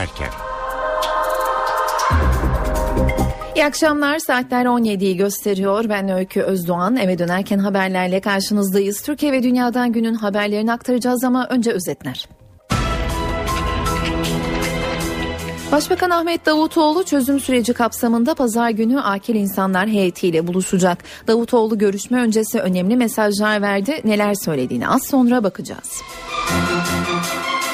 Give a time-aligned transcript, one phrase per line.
[0.00, 0.28] dönerken.
[3.56, 5.88] İyi akşamlar saatler 17'yi gösteriyor.
[5.88, 9.02] Ben Öykü Özdoğan eve dönerken haberlerle karşınızdayız.
[9.02, 12.28] Türkiye ve dünyadan günün haberlerini aktaracağız ama önce özetler.
[15.72, 20.98] Başbakan Ahmet Davutoğlu çözüm süreci kapsamında pazar günü akil insanlar heyetiyle buluşacak.
[21.26, 24.00] Davutoğlu görüşme öncesi önemli mesajlar verdi.
[24.04, 26.02] Neler söylediğini az sonra bakacağız.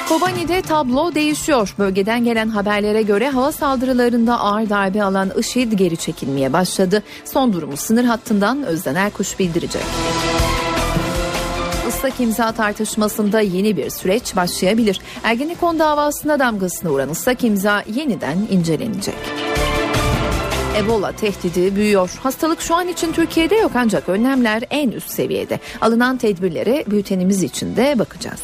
[0.08, 1.74] Kobani'de tablo değişiyor.
[1.78, 7.02] Bölgeden gelen haberlere göre hava saldırılarında ağır darbe alan IŞİD geri çekilmeye başladı.
[7.24, 9.82] Son durumu sınır hattından Özden Erkuş bildirecek.
[11.88, 15.00] Islak imza tartışmasında yeni bir süreç başlayabilir.
[15.22, 19.14] Ergenekon davasına damgasını vuran ıslak imza yeniden incelenecek.
[20.76, 22.10] Ebola tehdidi büyüyor.
[22.22, 25.60] Hastalık şu an için Türkiye'de yok ancak önlemler en üst seviyede.
[25.80, 28.40] Alınan tedbirlere bültenimiz için de bakacağız.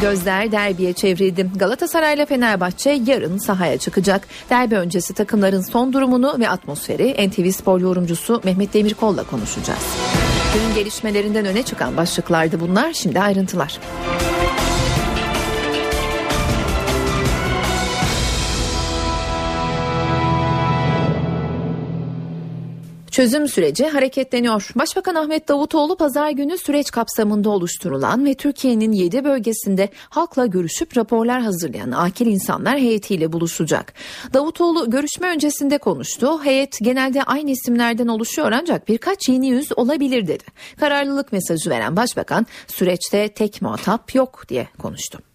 [0.00, 1.50] Gözler derbiye çevrildi.
[1.56, 4.28] Galatasaray ile Fenerbahçe yarın sahaya çıkacak.
[4.50, 9.96] Derbi öncesi takımların son durumunu ve atmosferi NTV Spor yorumcusu Mehmet Demirkol'la konuşacağız.
[10.54, 12.92] Günün gelişmelerinden öne çıkan başlıklardı bunlar.
[12.92, 13.78] Şimdi ayrıntılar.
[23.10, 24.70] Çözüm süreci hareketleniyor.
[24.76, 31.42] Başbakan Ahmet Davutoğlu pazar günü süreç kapsamında oluşturulan ve Türkiye'nin 7 bölgesinde halkla görüşüp raporlar
[31.42, 33.94] hazırlayan akil insanlar heyetiyle buluşacak.
[34.34, 36.44] Davutoğlu görüşme öncesinde konuştu.
[36.44, 40.44] Heyet genelde aynı isimlerden oluşuyor ancak birkaç yeni yüz olabilir dedi.
[40.80, 45.29] Kararlılık mesajı veren başbakan süreçte tek muhatap yok diye konuştu.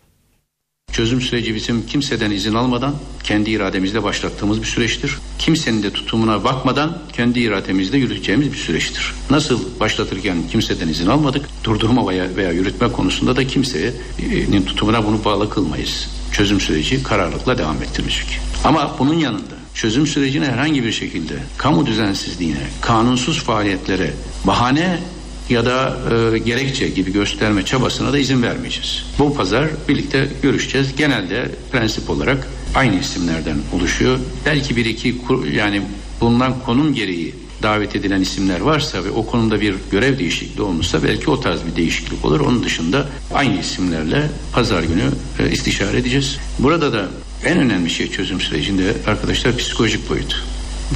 [0.96, 5.18] Çözüm süreci bizim kimseden izin almadan kendi irademizle başlattığımız bir süreçtir.
[5.40, 9.14] Kimsenin de tutumuna bakmadan kendi irademizle yürüteceğimiz bir süreçtir.
[9.30, 15.50] Nasıl başlatırken kimseden izin almadık, durdurma veya, veya yürütme konusunda da kimsenin tutumuna bunu bağlı
[15.50, 16.10] kılmayız.
[16.32, 18.40] Çözüm süreci kararlılıkla devam ettirmiştik.
[18.64, 24.14] Ama bunun yanında çözüm sürecine herhangi bir şekilde kamu düzensizliğine, kanunsuz faaliyetlere
[24.48, 25.00] bahane
[25.50, 25.98] ya da
[26.34, 29.06] e, gerekçe gibi gösterme çabasına da izin vermeyeceğiz.
[29.20, 30.96] Bu pazar birlikte görüşeceğiz.
[30.96, 34.20] Genelde prensip olarak aynı isimlerden oluşuyor.
[34.46, 35.16] Belki bir iki
[35.54, 35.82] yani
[36.22, 41.30] bulunan konum gereği davet edilen isimler varsa ve o konumda bir görev değişikliği olmuşsa belki
[41.30, 42.40] o tarz bir değişiklik olur.
[42.40, 46.38] Onun dışında aynı isimlerle pazar günü e, istişare edeceğiz.
[46.60, 47.08] Burada da
[47.46, 50.44] en önemli şey çözüm sürecinde arkadaşlar psikolojik boyut.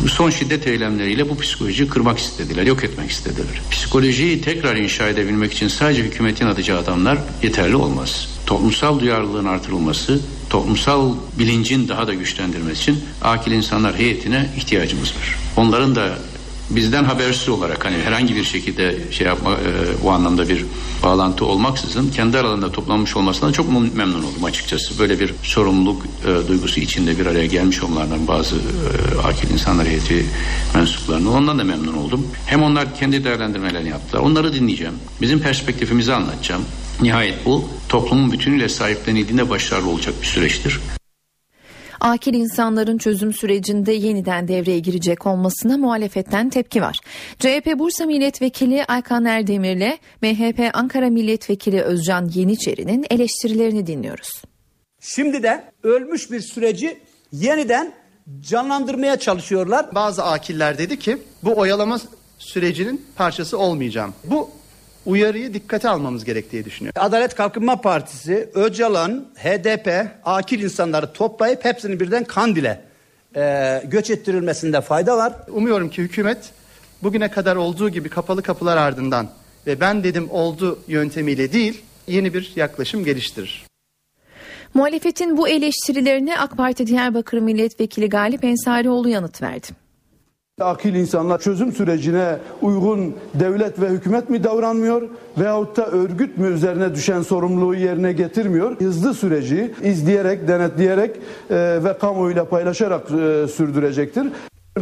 [0.08, 3.62] Son şiddet eylemleriyle bu psikolojiyi kırmak istediler, yok etmek istediler.
[3.72, 8.30] Psikolojiyi tekrar inşa edebilmek için sadece hükümetin atacağı adamlar yeterli olmaz.
[8.46, 15.36] Toplumsal duyarlılığın artırılması, toplumsal bilincin daha da güçlendirmesi için akil insanlar heyetine ihtiyacımız var.
[15.58, 16.18] Onların da
[16.70, 20.66] bizden habersiz olarak hani herhangi bir şekilde şey yapma e, bu anlamda bir
[21.04, 25.00] bağlantı olmaksızın kendi aralarında toplanmış olmasından çok memnun oldum açıkçası.
[25.00, 30.26] Böyle bir sorumluluk e, duygusu içinde bir araya gelmiş olmalarından bazı e, akil insanlar heyeti
[30.76, 32.28] mensuplarını ondan da memnun oldum.
[32.46, 34.22] Hem onlar kendi değerlendirmelerini yaptılar.
[34.22, 34.94] Onları dinleyeceğim.
[35.22, 36.62] Bizim perspektifimizi anlatacağım.
[37.02, 40.80] Nihayet bu toplumun bütünüyle sahiplenildiğinde başarılı olacak bir süreçtir
[42.02, 46.98] akil insanların çözüm sürecinde yeniden devreye girecek olmasına muhalefetten tepki var.
[47.40, 54.30] CHP Bursa Milletvekili Aykan Erdemir'le MHP Ankara Milletvekili Özcan Yeniçeri'nin eleştirilerini dinliyoruz.
[55.02, 57.00] Şimdi de ölmüş bir süreci
[57.32, 57.94] yeniden
[58.40, 59.96] canlandırmaya çalışıyorlar.
[59.96, 62.00] Bazı akiller dedi ki bu oyalama
[62.38, 64.14] sürecinin parçası olmayacağım.
[64.24, 64.50] Bu
[65.06, 66.94] uyarıyı dikkate almamız gerektiği düşünüyor.
[66.98, 72.82] Adalet Kalkınma Partisi, Öcalan, HDP, akil insanları toplayıp hepsini birden Kandil'e
[73.36, 75.34] e, göç ettirilmesinde fayda var.
[75.52, 76.52] Umuyorum ki hükümet
[77.04, 79.30] bugüne kadar olduğu gibi kapalı kapılar ardından
[79.68, 83.66] ve ben dedim oldu yöntemiyle değil yeni bir yaklaşım geliştirir.
[84.74, 89.68] Muhalefetin bu eleştirilerine AK Parti Diyarbakır Milletvekili Galip Ensarioğlu yanıt verdi.
[90.60, 95.02] Akil insanlar çözüm sürecine uygun devlet ve hükümet mi davranmıyor
[95.38, 98.80] veyahut da örgüt mü üzerine düşen sorumluluğu yerine getirmiyor?
[98.80, 101.16] Hızlı süreci izleyerek, denetleyerek
[101.50, 104.28] e, ve kamuoyuyla paylaşarak e, sürdürecektir.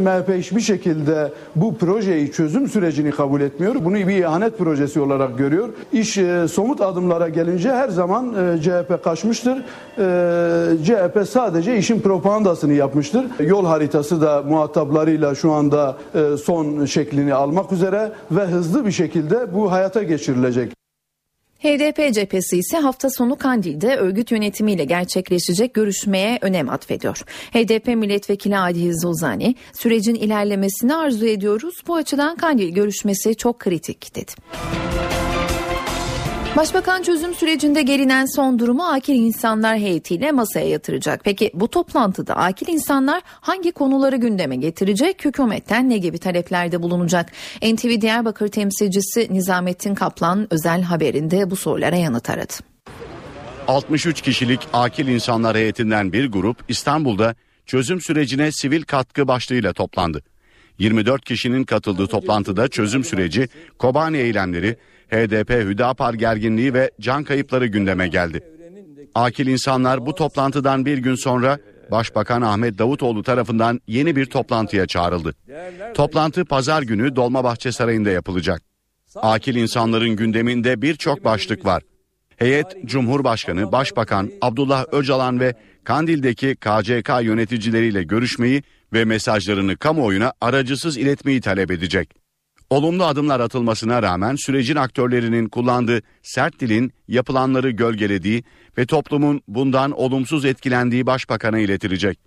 [0.00, 3.74] MHP hiçbir şekilde bu projeyi çözüm sürecini kabul etmiyor.
[3.84, 5.68] Bunu bir ihanet projesi olarak görüyor.
[5.92, 9.56] İş e, somut adımlara gelince her zaman e, CHP kaçmıştır.
[9.98, 13.24] E, CHP sadece işin propagandasını yapmıştır.
[13.40, 19.54] Yol haritası da muhataplarıyla şu anda e, son şeklini almak üzere ve hızlı bir şekilde
[19.54, 20.77] bu hayata geçirilecek.
[21.58, 27.24] HDP cephesi ise hafta sonu Kandil'de örgüt yönetimiyle gerçekleşecek görüşmeye önem atfediyor.
[27.52, 31.74] HDP milletvekili Adi Zozani sürecin ilerlemesini arzu ediyoruz.
[31.86, 34.32] Bu açıdan Kandil görüşmesi çok kritik dedi.
[36.58, 41.24] Başbakan çözüm sürecinde gelinen son durumu akil insanlar heyetiyle masaya yatıracak.
[41.24, 45.24] Peki bu toplantıda akil insanlar hangi konuları gündeme getirecek?
[45.24, 47.32] Hükümetten ne gibi taleplerde bulunacak?
[47.62, 52.52] NTV Diyarbakır temsilcisi Nizamettin Kaplan özel haberinde bu sorulara yanıt aradı.
[53.68, 57.34] 63 kişilik akil insanlar heyetinden bir grup İstanbul'da
[57.66, 60.22] çözüm sürecine sivil katkı başlığıyla toplandı.
[60.78, 64.76] 24 kişinin katıldığı toplantıda çözüm süreci, Kobani eylemleri,
[65.10, 68.40] HDP Hüdapar gerginliği ve can kayıpları gündeme geldi.
[69.14, 71.58] Akil insanlar bu toplantıdan bir gün sonra
[71.90, 75.34] Başbakan Ahmet Davutoğlu tarafından yeni bir toplantıya çağrıldı.
[75.94, 78.62] Toplantı pazar günü Dolmabahçe Sarayı'nda yapılacak.
[79.14, 81.82] Akil insanların gündeminde birçok başlık var.
[82.36, 88.62] Heyet Cumhurbaşkanı, Başbakan Abdullah Öcalan ve Kandil'deki KCK yöneticileriyle görüşmeyi
[88.92, 92.17] ve mesajlarını kamuoyuna aracısız iletmeyi talep edecek.
[92.70, 98.44] Olumlu adımlar atılmasına rağmen sürecin aktörlerinin kullandığı sert dilin yapılanları gölgelediği
[98.78, 102.18] ve toplumun bundan olumsuz etkilendiği başbakana iletilecek.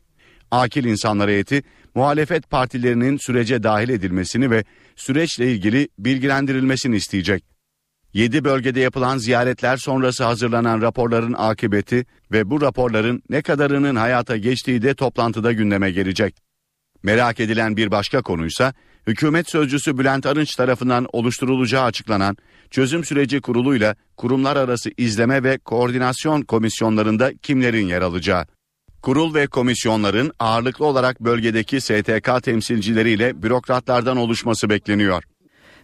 [0.51, 1.63] Akil insanlar heyeti
[1.95, 4.63] muhalefet partilerinin sürece dahil edilmesini ve
[4.95, 7.43] süreçle ilgili bilgilendirilmesini isteyecek.
[8.13, 14.81] 7 bölgede yapılan ziyaretler sonrası hazırlanan raporların akıbeti ve bu raporların ne kadarının hayata geçtiği
[14.81, 16.35] de toplantıda gündeme gelecek.
[17.03, 18.73] Merak edilen bir başka konuysa
[19.07, 22.38] hükümet sözcüsü Bülent Arınç tarafından oluşturulacağı açıklanan
[22.71, 28.45] çözüm süreci kuruluyla kurumlar arası izleme ve koordinasyon komisyonlarında kimlerin yer alacağı.
[29.01, 35.24] Kurul ve komisyonların ağırlıklı olarak bölgedeki STK temsilcileriyle bürokratlardan oluşması bekleniyor.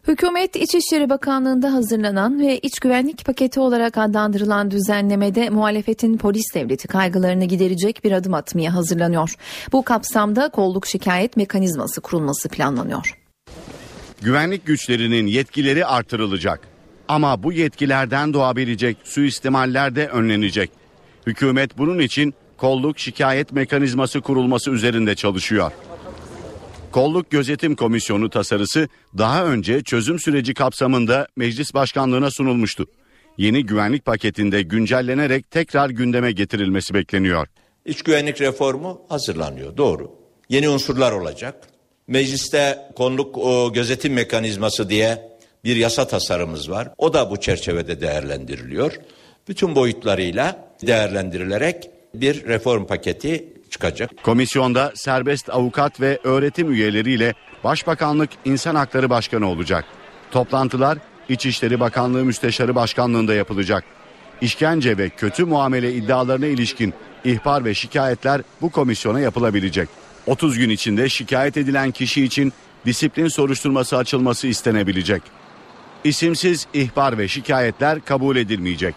[0.07, 7.45] Hükümet İçişleri Bakanlığı'nda hazırlanan ve iç güvenlik paketi olarak adlandırılan düzenlemede muhalefetin polis devleti kaygılarını
[7.45, 9.35] giderecek bir adım atmaya hazırlanıyor.
[9.71, 13.17] Bu kapsamda kolluk şikayet mekanizması kurulması planlanıyor.
[14.21, 16.59] Güvenlik güçlerinin yetkileri artırılacak.
[17.07, 20.71] Ama bu yetkilerden doğabilecek suistimaller de önlenecek.
[21.27, 25.71] Hükümet bunun için kolluk şikayet mekanizması kurulması üzerinde çalışıyor.
[26.91, 28.87] Kolluk Gözetim Komisyonu tasarısı
[29.17, 32.85] daha önce çözüm süreci kapsamında meclis başkanlığına sunulmuştu.
[33.37, 37.47] Yeni güvenlik paketinde güncellenerek tekrar gündeme getirilmesi bekleniyor.
[37.85, 40.11] İç güvenlik reformu hazırlanıyor doğru.
[40.49, 41.67] Yeni unsurlar olacak.
[42.07, 43.35] Mecliste konuluk
[43.75, 46.89] gözetim mekanizması diye bir yasa tasarımız var.
[46.97, 48.99] O da bu çerçevede değerlendiriliyor.
[49.47, 54.23] Bütün boyutlarıyla değerlendirilerek bir reform paketi çıkacak.
[54.23, 57.33] Komisyonda serbest avukat ve öğretim üyeleriyle
[57.63, 59.85] Başbakanlık İnsan Hakları Başkanı olacak.
[60.31, 60.97] Toplantılar
[61.29, 63.83] İçişleri Bakanlığı Müsteşarı Başkanlığında yapılacak.
[64.41, 66.93] İşkence ve kötü muamele iddialarına ilişkin
[67.23, 69.89] ihbar ve şikayetler bu komisyona yapılabilecek.
[70.27, 72.53] 30 gün içinde şikayet edilen kişi için
[72.85, 75.21] disiplin soruşturması açılması istenebilecek.
[76.03, 78.95] İsimsiz ihbar ve şikayetler kabul edilmeyecek.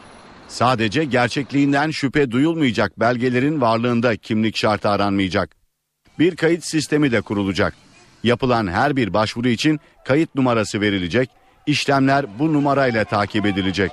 [0.51, 5.57] Sadece gerçekliğinden şüphe duyulmayacak belgelerin varlığında kimlik şartı aranmayacak.
[6.19, 7.75] Bir kayıt sistemi de kurulacak.
[8.25, 11.31] Yapılan her bir başvuru için kayıt numarası verilecek,
[11.67, 13.93] işlemler bu numarayla takip edilecek.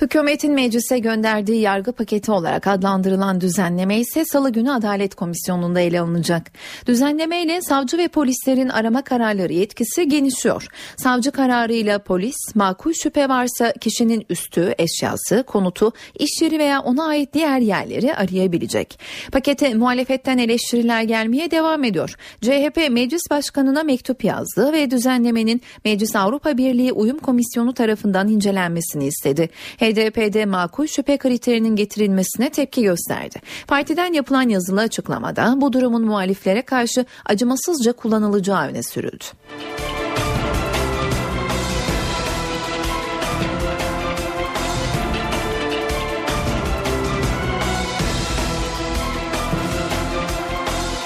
[0.00, 6.50] Hükümetin meclise gönderdiği yargı paketi olarak adlandırılan düzenleme ise salı günü Adalet Komisyonu'nda ele alınacak.
[6.86, 10.66] Düzenleme ile savcı ve polislerin arama kararları yetkisi genişliyor.
[10.96, 17.34] Savcı kararıyla polis makul şüphe varsa kişinin üstü, eşyası, konutu, iş yeri veya ona ait
[17.34, 18.98] diğer yerleri arayabilecek.
[19.32, 22.14] Pakete muhalefetten eleştiriler gelmeye devam ediyor.
[22.40, 29.50] CHP Meclis Başkanı'na mektup yazdı ve düzenlemenin Meclis Avrupa Birliği Uyum Komisyonu tarafından incelenmesini istedi.
[29.84, 33.40] HDP'de makul şüphe kriterinin getirilmesine tepki gösterdi.
[33.66, 39.24] Partiden yapılan yazılı açıklamada bu durumun muhaliflere karşı acımasızca kullanılacağı öne sürüldü.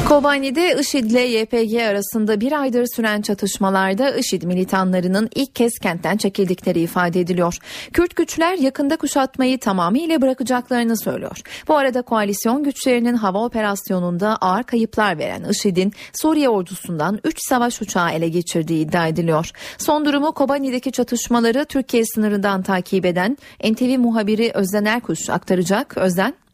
[0.08, 6.80] Kobani'de IŞİD ile YPG arasında bir aydır süren çatışmalarda IŞİD militanlarının ilk kez kentten çekildikleri
[6.80, 7.58] ifade ediliyor.
[7.92, 11.40] Kürt güçler yakında kuşatmayı tamamıyla bırakacaklarını söylüyor.
[11.68, 18.10] Bu arada koalisyon güçlerinin hava operasyonunda ağır kayıplar veren IŞİD'in Suriye ordusundan 3 savaş uçağı
[18.10, 19.50] ele geçirdiği iddia ediliyor.
[19.78, 25.96] Son durumu Kobani'deki çatışmaları Türkiye sınırından takip eden NTV muhabiri Özden Erkuş aktaracak.
[25.96, 26.47] Özden.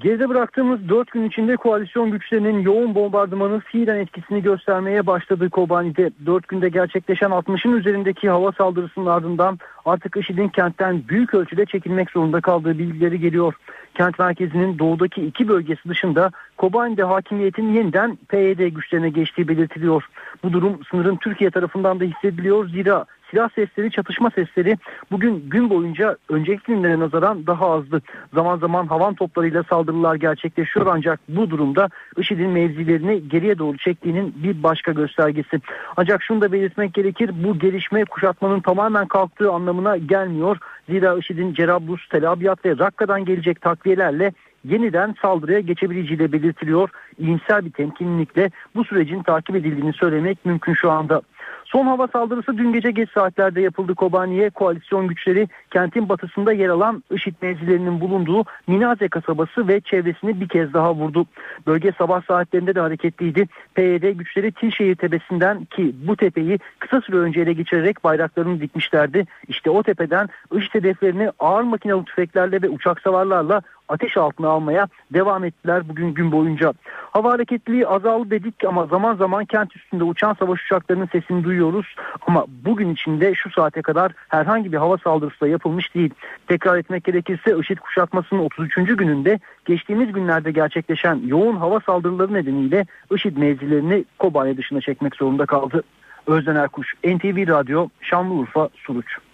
[0.00, 6.10] Geride bıraktığımız 4 gün içinde koalisyon güçlerinin yoğun bombardımanı fiilen etkisini göstermeye başladı Kobani'de.
[6.26, 12.40] 4 günde gerçekleşen 60'ın üzerindeki hava saldırısının ardından artık IŞİD'in kentten büyük ölçüde çekilmek zorunda
[12.40, 13.54] kaldığı bilgileri geliyor.
[13.94, 20.08] kent merkezinin doğudaki iki bölgesi dışında Kobani'de hakimiyetin yeniden PYD güçlerine geçtiği belirtiliyor.
[20.42, 22.68] Bu durum sınırın Türkiye tarafından da hissediliyor.
[22.68, 24.76] Zira silah sesleri, çatışma sesleri
[25.10, 28.02] bugün gün boyunca önceki günlere nazaran daha azdı.
[28.34, 34.62] Zaman zaman havan toplarıyla saldırılar gerçekleşiyor ancak bu durumda IŞİD'in mevzilerini geriye doğru çektiğinin bir
[34.62, 35.60] başka göstergesi.
[35.96, 40.58] Ancak şunu da belirtmek gerekir bu gelişme kuşatmanın tamamen kalktığı anlamına gelmiyor.
[40.88, 44.32] Zira IŞİD'in Cerablus, Tel Abyad ve Rakka'dan gelecek takviyelerle
[44.68, 46.90] yeniden saldırıya geçebileceği de belirtiliyor.
[47.18, 51.22] İyimser bir temkinlilikle bu sürecin takip edildiğini söylemek mümkün şu anda.
[51.64, 54.50] Son hava saldırısı dün gece geç saatlerde yapıldı Kobani'ye.
[54.50, 60.72] Koalisyon güçleri kentin batısında yer alan IŞİD mevzilerinin bulunduğu Minaze kasabası ve çevresini bir kez
[60.72, 61.26] daha vurdu.
[61.66, 63.48] Bölge sabah saatlerinde de hareketliydi.
[63.74, 69.26] PYD güçleri Tilşehir tepesinden ki bu tepeyi kısa süre önce ele geçirerek bayraklarını dikmişlerdi.
[69.48, 75.44] İşte o tepeden IŞİD hedeflerini ağır makinalı tüfeklerle ve uçak savarlarla ateş altına almaya devam
[75.44, 76.72] ettiler bugün gün boyunca.
[77.10, 81.96] Hava hareketliliği azaldı dedik ama zaman zaman kent üstünde uçan savaş uçaklarının sesini duyuyoruz.
[82.26, 86.10] Ama bugün içinde şu saate kadar herhangi bir hava saldırısı da yapılmış değil.
[86.48, 88.74] Tekrar etmek gerekirse IŞİD kuşatmasının 33.
[88.74, 95.82] gününde geçtiğimiz günlerde gerçekleşen yoğun hava saldırıları nedeniyle IŞİD mevzilerini Kobane dışına çekmek zorunda kaldı.
[96.26, 99.27] Özden Erkuş, NTV Radyo, Şanlıurfa, Suruç.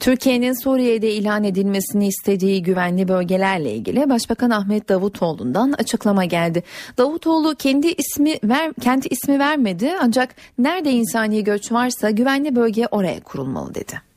[0.00, 6.62] Türkiye'nin Suriye'de ilan edilmesini istediği güvenli bölgelerle ilgili Başbakan Ahmet Davutoğlu'ndan açıklama geldi.
[6.98, 13.20] Davutoğlu kendi ismi ver, kendi ismi vermedi ancak nerede insani göç varsa güvenli bölge oraya
[13.20, 14.13] kurulmalı dedi.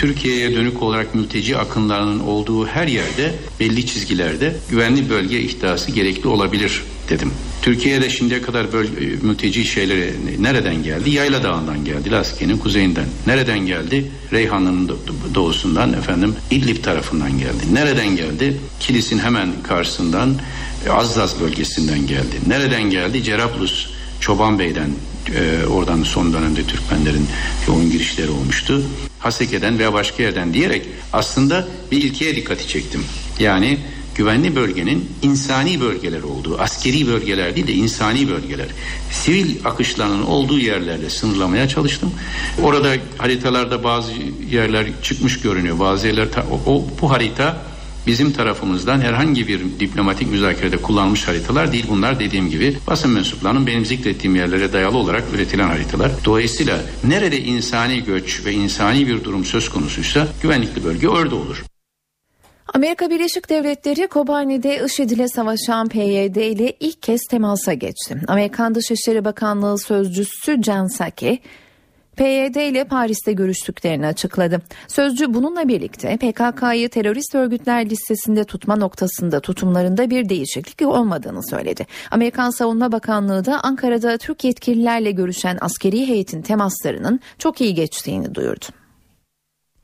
[0.00, 6.82] Türkiye'ye dönük olarak mülteci akınlarının olduğu her yerde belli çizgilerde güvenli bölge ihtiyası gerekli olabilir
[7.08, 7.32] dedim.
[7.62, 11.10] Türkiye'de şimdiye kadar bölge, mülteci şeyleri nereden geldi?
[11.10, 13.04] Yayla Dağı'ndan geldi, Laskiye'nin kuzeyinden.
[13.26, 14.10] Nereden geldi?
[14.32, 14.98] Reyhanlı'nın
[15.34, 17.64] doğusundan, efendim İdlib tarafından geldi.
[17.72, 18.56] Nereden geldi?
[18.80, 20.34] Kilis'in hemen karşısından
[20.90, 22.36] Azzaz bölgesinden geldi.
[22.46, 23.22] Nereden geldi?
[23.24, 24.90] Cerablus, Çoban Bey'den
[25.34, 27.26] e, oradan son dönemde Türkmenlerin
[27.68, 28.82] yoğun girişleri olmuştu.
[29.20, 33.04] Haseke'den veya başka yerden diyerek aslında bir ilkeye dikkati çektim.
[33.38, 33.78] Yani
[34.14, 38.66] güvenli bölgenin insani bölgeler olduğu, askeri bölgeler değil de insani bölgeler,
[39.10, 42.12] sivil akışlarının olduğu yerlerde sınırlamaya çalıştım.
[42.62, 44.12] Orada haritalarda bazı
[44.50, 47.69] yerler çıkmış görünüyor, bazı yerler o, o bu harita
[48.06, 51.86] bizim tarafımızdan herhangi bir diplomatik müzakerede kullanılmış haritalar değil.
[51.88, 56.10] Bunlar dediğim gibi basın mensuplarının benim zikrettiğim yerlere dayalı olarak üretilen haritalar.
[56.24, 61.64] Dolayısıyla nerede insani göç ve insani bir durum söz konusuysa güvenlikli bölge orada olur.
[62.74, 68.20] Amerika Birleşik Devletleri Kobani'de IŞİD ile savaşan PYD ile ilk kez temasa geçti.
[68.28, 71.40] Amerikan Dışişleri Bakanlığı Sözcüsü Jen Psaki,
[72.20, 74.62] PYD ile Paris'te görüştüklerini açıkladı.
[74.88, 81.86] Sözcü bununla birlikte PKK'yı terörist örgütler listesinde tutma noktasında tutumlarında bir değişiklik olmadığını söyledi.
[82.10, 88.64] Amerikan Savunma Bakanlığı da Ankara'da Türk yetkililerle görüşen askeri heyetin temaslarının çok iyi geçtiğini duyurdu.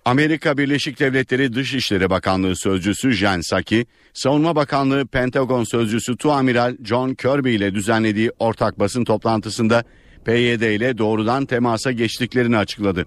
[0.04, 7.54] Amerika Birleşik Devletleri Dışişleri Bakanlığı Sözcüsü Jen Psaki, Savunma Bakanlığı Pentagon Sözcüsü Tuamiral John Kirby
[7.54, 9.84] ile düzenlediği ortak basın toplantısında
[10.26, 13.06] PYD ile doğrudan temasa geçtiklerini açıkladı.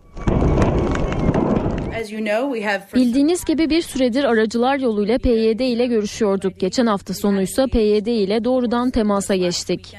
[2.96, 6.60] Bildiğiniz gibi bir süredir aracılar yoluyla PYD ile görüşüyorduk.
[6.60, 9.96] Geçen hafta sonu ise PYD ile doğrudan temasa geçtik.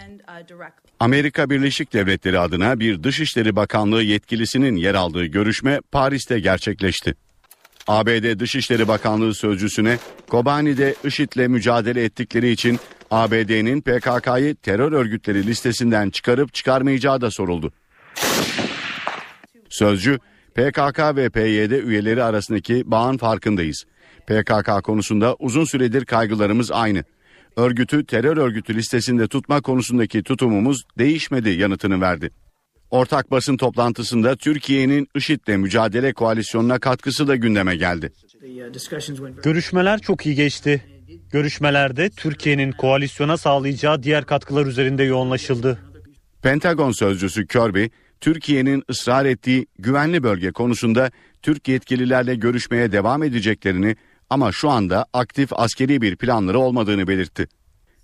[1.00, 7.14] Amerika Birleşik Devletleri adına bir Dışişleri Bakanlığı yetkilisinin yer aldığı görüşme Paris'te gerçekleşti.
[7.86, 12.78] ABD Dışişleri Bakanlığı sözcüsüne Kobani'de IŞİD'le mücadele ettikleri için
[13.10, 17.72] ABD'nin PKK'yı terör örgütleri listesinden çıkarıp çıkarmayacağı da soruldu.
[19.68, 20.18] Sözcü,
[20.54, 23.84] PKK ve PYD üyeleri arasındaki bağın farkındayız.
[24.26, 27.04] PKK konusunda uzun süredir kaygılarımız aynı.
[27.56, 32.30] Örgütü terör örgütü listesinde tutma konusundaki tutumumuz değişmedi yanıtını verdi.
[32.90, 38.12] Ortak basın toplantısında Türkiye'nin IŞİD'le mücadele koalisyonuna katkısı da gündeme geldi.
[39.42, 40.84] Görüşmeler çok iyi geçti.
[41.32, 45.78] Görüşmelerde Türkiye'nin koalisyona sağlayacağı diğer katkılar üzerinde yoğunlaşıldı.
[46.42, 47.84] Pentagon sözcüsü Kirby,
[48.20, 51.10] Türkiye'nin ısrar ettiği güvenli bölge konusunda
[51.42, 53.96] Türk yetkililerle görüşmeye devam edeceklerini
[54.30, 57.48] ama şu anda aktif askeri bir planları olmadığını belirtti.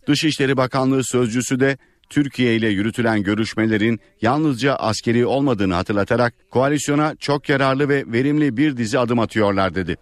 [0.06, 1.78] Dışişleri Bakanlığı sözcüsü de
[2.10, 8.98] Türkiye ile yürütülen görüşmelerin yalnızca askeri olmadığını hatırlatarak koalisyona çok yararlı ve verimli bir dizi
[8.98, 9.96] adım atıyorlar dedi.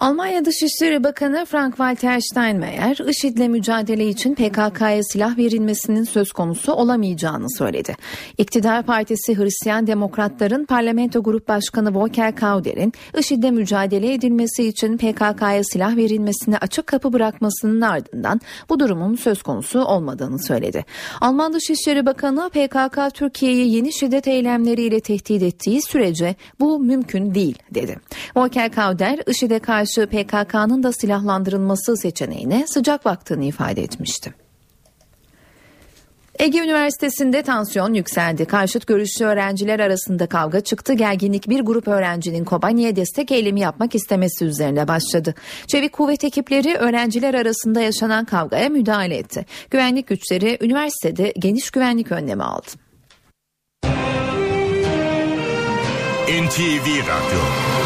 [0.00, 7.96] Almanya Dışişleri Bakanı Frank-Walter Steinmeier, IŞİD'le mücadele için PKK'ya silah verilmesinin söz konusu olamayacağını söyledi.
[8.38, 15.96] İktidar Partisi Hristiyan Demokratların Parlamento Grup Başkanı Volker Kauder'in IŞİD'le mücadele edilmesi için PKK'ya silah
[15.96, 20.84] verilmesine açık kapı bırakmasının ardından bu durumun söz konusu olmadığını söyledi.
[21.20, 27.96] Alman Dışişleri Bakanı PKK Türkiye'yi yeni şiddet eylemleriyle tehdit ettiği sürece bu mümkün değil dedi.
[28.36, 34.34] Volker Kauder IŞİD'e karşı karşı PKK'nın da silahlandırılması seçeneğine sıcak baktığını ifade etmişti.
[36.38, 38.44] Ege Üniversitesi'nde tansiyon yükseldi.
[38.44, 40.92] Karşıt görüşlü öğrenciler arasında kavga çıktı.
[40.92, 45.34] Gerginlik bir grup öğrencinin Kobani'ye destek eylemi yapmak istemesi üzerine başladı.
[45.66, 49.46] Çevik kuvvet ekipleri öğrenciler arasında yaşanan kavgaya müdahale etti.
[49.70, 52.68] Güvenlik güçleri üniversitede geniş güvenlik önlemi aldı.
[56.28, 57.77] NTV Radyo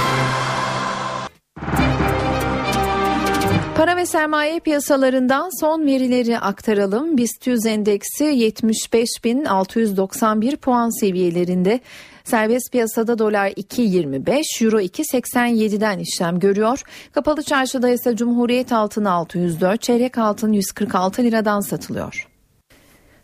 [3.83, 7.17] Para ve sermaye piyasalarından son verileri aktaralım.
[7.17, 11.81] BIST 100 endeksi 75.691 puan seviyelerinde.
[12.25, 16.83] Serbest piyasada dolar 2.25, euro 2.87'den işlem görüyor.
[17.12, 22.29] Kapalı çarşıda ise Cumhuriyet altını 604, çeyrek altın 146 liradan satılıyor.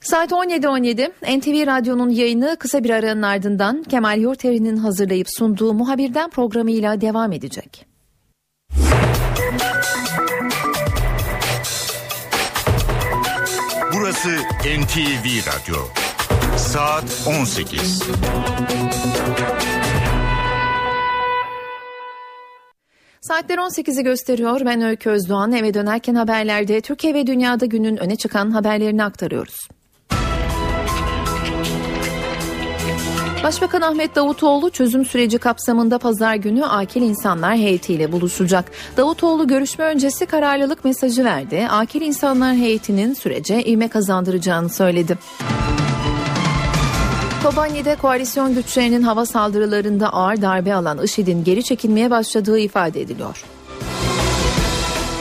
[0.01, 7.01] Saat 17.17 NTV Radyo'nun yayını kısa bir aranın ardından Kemal Yurteri'nin hazırlayıp sunduğu muhabirden programıyla
[7.01, 7.89] devam edecek.
[14.09, 14.37] Burası
[14.81, 15.77] NTV Radyo.
[16.57, 18.03] Saat 18.
[23.21, 24.61] Saatler 18'i gösteriyor.
[24.65, 25.53] Ben Öykü Özdoğan.
[25.53, 29.69] Eve dönerken haberlerde Türkiye ve dünyada günün öne çıkan haberlerini aktarıyoruz.
[33.43, 38.71] Başbakan Ahmet Davutoğlu çözüm süreci kapsamında pazar günü akil insanlar heyetiyle buluşacak.
[38.97, 41.67] Davutoğlu görüşme öncesi kararlılık mesajı verdi.
[41.71, 45.19] Akil insanlar heyetinin sürece ivme kazandıracağını söyledi.
[47.43, 53.45] Kobani'de koalisyon güçlerinin hava saldırılarında ağır darbe alan IŞİD'in geri çekilmeye başladığı ifade ediliyor.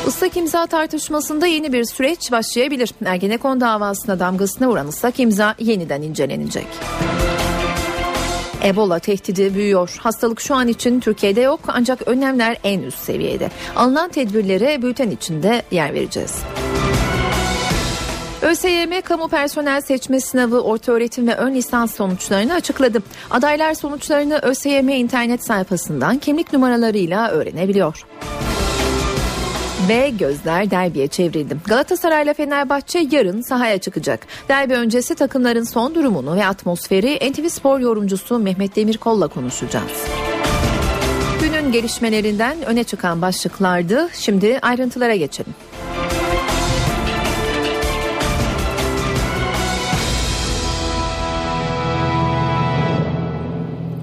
[0.08, 2.94] Islak imza tartışmasında yeni bir süreç başlayabilir.
[3.06, 6.68] Ergenekon davasına damgasını vuran ıslak imza yeniden incelenecek.
[8.68, 9.96] Ebola tehdidi büyüyor.
[10.00, 13.50] Hastalık şu an için Türkiye'de yok ancak önlemler en üst seviyede.
[13.76, 16.36] Alınan tedbirlere bülten içinde yer vereceğiz.
[18.42, 23.04] ÖSYM kamu personel seçme sınavı orta öğretim ve ön lisans sonuçlarını açıkladı.
[23.32, 28.06] Adaylar sonuçlarını ÖSYM internet sayfasından kimlik numaralarıyla öğrenebiliyor.
[29.90, 31.58] Ve gözler derbiye çevrildi.
[31.66, 34.28] Galatasaray'la Fenerbahçe yarın sahaya çıkacak.
[34.50, 40.06] Derbi öncesi takımların son durumunu ve atmosferi NTV Spor yorumcusu Mehmet Demirkol'la konuşacağız.
[41.42, 44.10] Günün gelişmelerinden öne çıkan başlıklardı.
[44.14, 45.54] Şimdi ayrıntılara geçelim.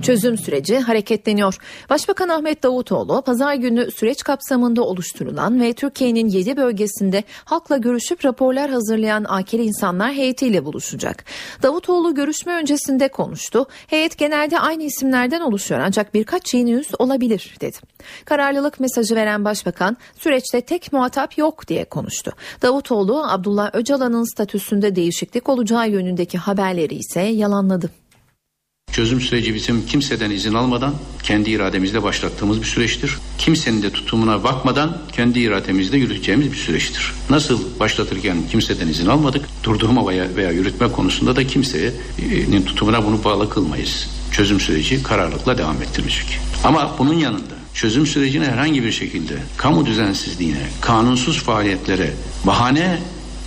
[0.04, 1.58] Çözüm süreci hareketleniyor.
[1.90, 8.70] Başbakan Ahmet Davutoğlu pazar günü süreç kapsamında oluşturulan ve Türkiye'nin 7 bölgesinde halkla görüşüp raporlar
[8.70, 11.24] hazırlayan akil insanlar heyetiyle buluşacak.
[11.62, 13.66] Davutoğlu görüşme öncesinde konuştu.
[13.86, 17.76] Heyet genelde aynı isimlerden oluşuyor ancak birkaç yeni yüz olabilir dedi.
[18.24, 22.32] Kararlılık mesajı veren başbakan süreçte tek muhatap yok diye konuştu.
[22.62, 28.03] Davutoğlu Abdullah Öcalan'ın statüsünde değişiklik olacağı yönündeki haberleri ise yalanladı.
[28.94, 33.18] Çözüm süreci bizim kimseden izin almadan kendi irademizle başlattığımız bir süreçtir.
[33.38, 37.12] Kimsenin de tutumuna bakmadan kendi irademizle yürüteceğimiz bir süreçtir.
[37.30, 43.50] Nasıl başlatırken kimseden izin almadık, durdurma veya, veya yürütme konusunda da kimsenin tutumuna bunu bağlı
[43.50, 44.08] kılmayız.
[44.32, 46.38] Çözüm süreci kararlılıkla devam ettirecek.
[46.64, 52.12] Ama bunun yanında çözüm sürecine herhangi bir şekilde kamu düzensizliğine, kanunsuz faaliyetlere
[52.46, 52.98] bahane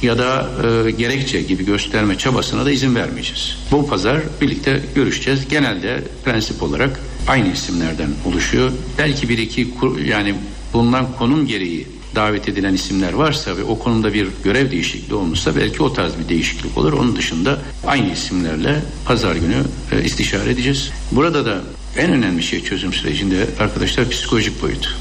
[0.02, 0.50] ya da
[0.88, 3.58] e, gerekçe gibi gösterme çabasına da izin vermeyeceğiz.
[3.72, 5.48] Bu pazar birlikte görüşeceğiz.
[5.48, 8.72] Genelde prensip olarak aynı isimlerden oluşuyor.
[8.98, 9.68] Belki bir iki
[10.06, 10.36] yani
[10.74, 15.84] bulunan konum gereği davet edilen isimler varsa ve o konuda bir görev değişikliği olmuşsa belki
[15.84, 16.94] o tarz bir değişiklik olur.
[16.94, 20.92] Onun dışında aynı isimlerle pazar günü e, istişare edeceğiz.
[21.12, 21.62] Burada da
[21.98, 24.98] en önemli şey çözüm sürecinde arkadaşlar psikolojik boyut.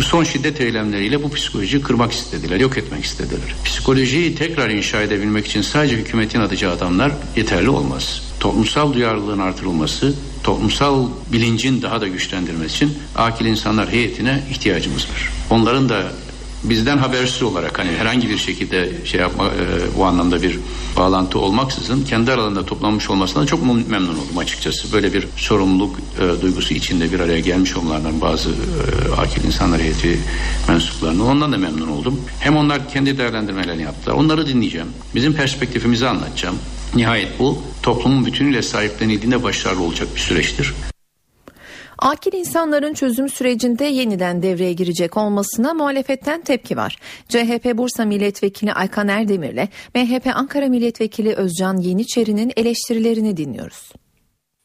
[0.00, 3.54] Son şiddet eylemleriyle bu psikolojiyi kırmak istediler, yok etmek istediler.
[3.64, 8.22] Psikolojiyi tekrar inşa edebilmek için sadece hükümetin atacağı adamlar yeterli olmaz.
[8.40, 15.32] Toplumsal duyarlılığın artırılması, toplumsal bilincin daha da güçlendirmesi için akil insanlar heyetine ihtiyacımız var.
[15.50, 16.02] Onların da
[16.64, 20.58] bizden habersiz olarak hani herhangi bir şekilde şey yapma e, bu anlamda bir
[20.96, 24.92] bağlantı olmaksızın kendi aralarında toplanmış olmasına çok memnun oldum açıkçası.
[24.92, 30.18] Böyle bir sorumluluk e, duygusu içinde bir araya gelmiş olmalarından bazı e, akil insanlar heyeti
[30.68, 32.20] mensuplarını ondan da memnun oldum.
[32.40, 34.14] Hem onlar kendi değerlendirmelerini yaptılar.
[34.14, 34.88] Onları dinleyeceğim.
[35.14, 36.56] Bizim perspektifimizi anlatacağım.
[36.94, 40.74] Nihayet bu toplumun bütünüyle sahiplenildiğinde başarılı olacak bir süreçtir.
[42.02, 46.98] Akil insanların çözüm sürecinde yeniden devreye girecek olmasına muhalefetten tepki var.
[47.28, 53.92] CHP Bursa Milletvekili Aykan Erdemir'le MHP Ankara Milletvekili Özcan Yeniçeri'nin eleştirilerini dinliyoruz.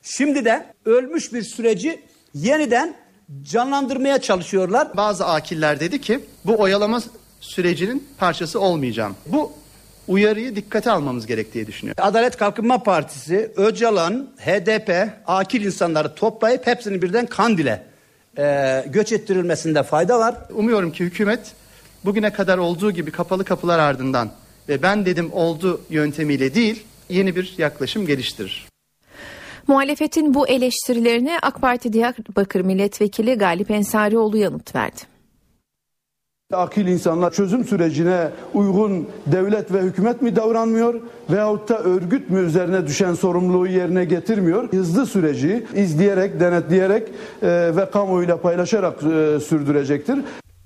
[0.03, 2.01] Şimdi de ölmüş bir süreci
[2.33, 2.95] yeniden
[3.41, 4.97] canlandırmaya çalışıyorlar.
[4.97, 7.01] Bazı akiller dedi ki bu oyalama
[7.39, 9.15] sürecinin parçası olmayacağım.
[9.25, 9.51] Bu
[10.07, 12.03] uyarıyı dikkate almamız gerektiği düşünüyorum.
[12.03, 17.83] Adalet Kalkınma Partisi, Öcalan, HDP, akil insanları toplayıp hepsini birden Kandil'e
[18.37, 20.35] e, göç ettirilmesinde fayda var.
[20.53, 21.51] Umuyorum ki hükümet
[22.05, 24.31] bugüne kadar olduğu gibi kapalı kapılar ardından
[24.69, 28.67] ve ben dedim oldu yöntemiyle değil yeni bir yaklaşım geliştirir.
[29.67, 35.16] Muhalefetin bu eleştirilerine AK Parti Diyarbakır Milletvekili Galip Ensarioğlu yanıt verdi.
[36.53, 40.93] Akil insanlar çözüm sürecine uygun devlet ve hükümet mi davranmıyor
[41.29, 44.71] veyahut da örgüt mü üzerine düşen sorumluluğu yerine getirmiyor?
[44.71, 47.07] Hızlı süreci izleyerek, denetleyerek
[47.41, 50.19] e, ve kamuoyuyla paylaşarak e, sürdürecektir.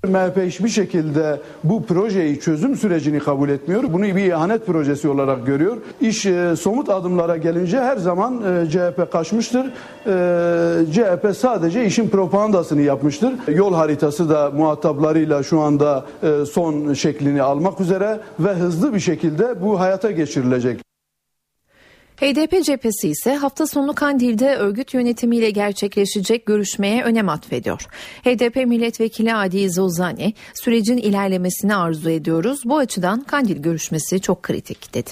[0.08, 3.82] MHP hiçbir şekilde bu projeyi çözüm sürecini kabul etmiyor.
[3.92, 5.76] Bunu bir ihanet projesi olarak görüyor.
[6.00, 9.66] İş e, somut adımlara gelince her zaman e, CHP kaçmıştır.
[9.66, 13.32] E, CHP sadece işin propagandasını yapmıştır.
[13.48, 19.62] Yol haritası da muhataplarıyla şu anda e, son şeklini almak üzere ve hızlı bir şekilde
[19.62, 20.91] bu hayata geçirilecek.
[22.22, 27.86] HDP cephesi ise hafta sonu Kandil'de örgüt yönetimiyle gerçekleşecek görüşmeye önem atfediyor.
[28.24, 32.60] HDP milletvekili Adi Zozani sürecin ilerlemesini arzu ediyoruz.
[32.64, 35.10] Bu açıdan Kandil görüşmesi çok kritik dedi.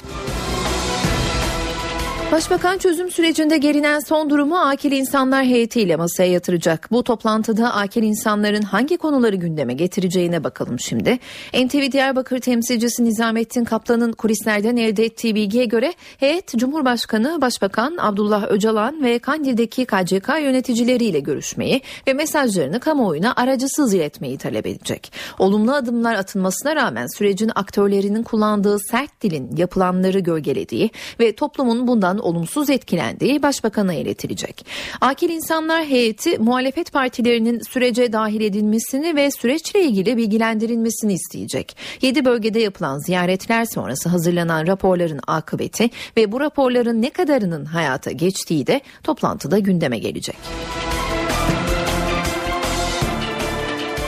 [2.32, 6.88] Başbakan çözüm sürecinde gelinen son durumu akil insanlar heyetiyle masaya yatıracak.
[6.90, 11.18] Bu toplantıda akil insanların hangi konuları gündeme getireceğine bakalım şimdi.
[11.54, 19.02] NTV Diyarbakır temsilcisi Nizamettin Kaplan'ın kulislerden elde ettiği bilgiye göre heyet Cumhurbaşkanı Başbakan Abdullah Öcalan
[19.02, 25.12] ve Kandil'deki KCK yöneticileriyle görüşmeyi ve mesajlarını kamuoyuna aracısız iletmeyi talep edecek.
[25.38, 30.90] Olumlu adımlar atılmasına rağmen sürecin aktörlerinin kullandığı sert dilin yapılanları gölgelediği
[31.20, 34.66] ve toplumun bundan olumsuz etkilendiği başbakana iletilecek.
[35.00, 41.76] Akil İnsanlar Heyeti muhalefet partilerinin sürece dahil edilmesini ve süreçle ilgili bilgilendirilmesini isteyecek.
[42.02, 48.66] 7 bölgede yapılan ziyaretler sonrası hazırlanan raporların akıbeti ve bu raporların ne kadarının hayata geçtiği
[48.66, 50.36] de toplantıda gündeme gelecek.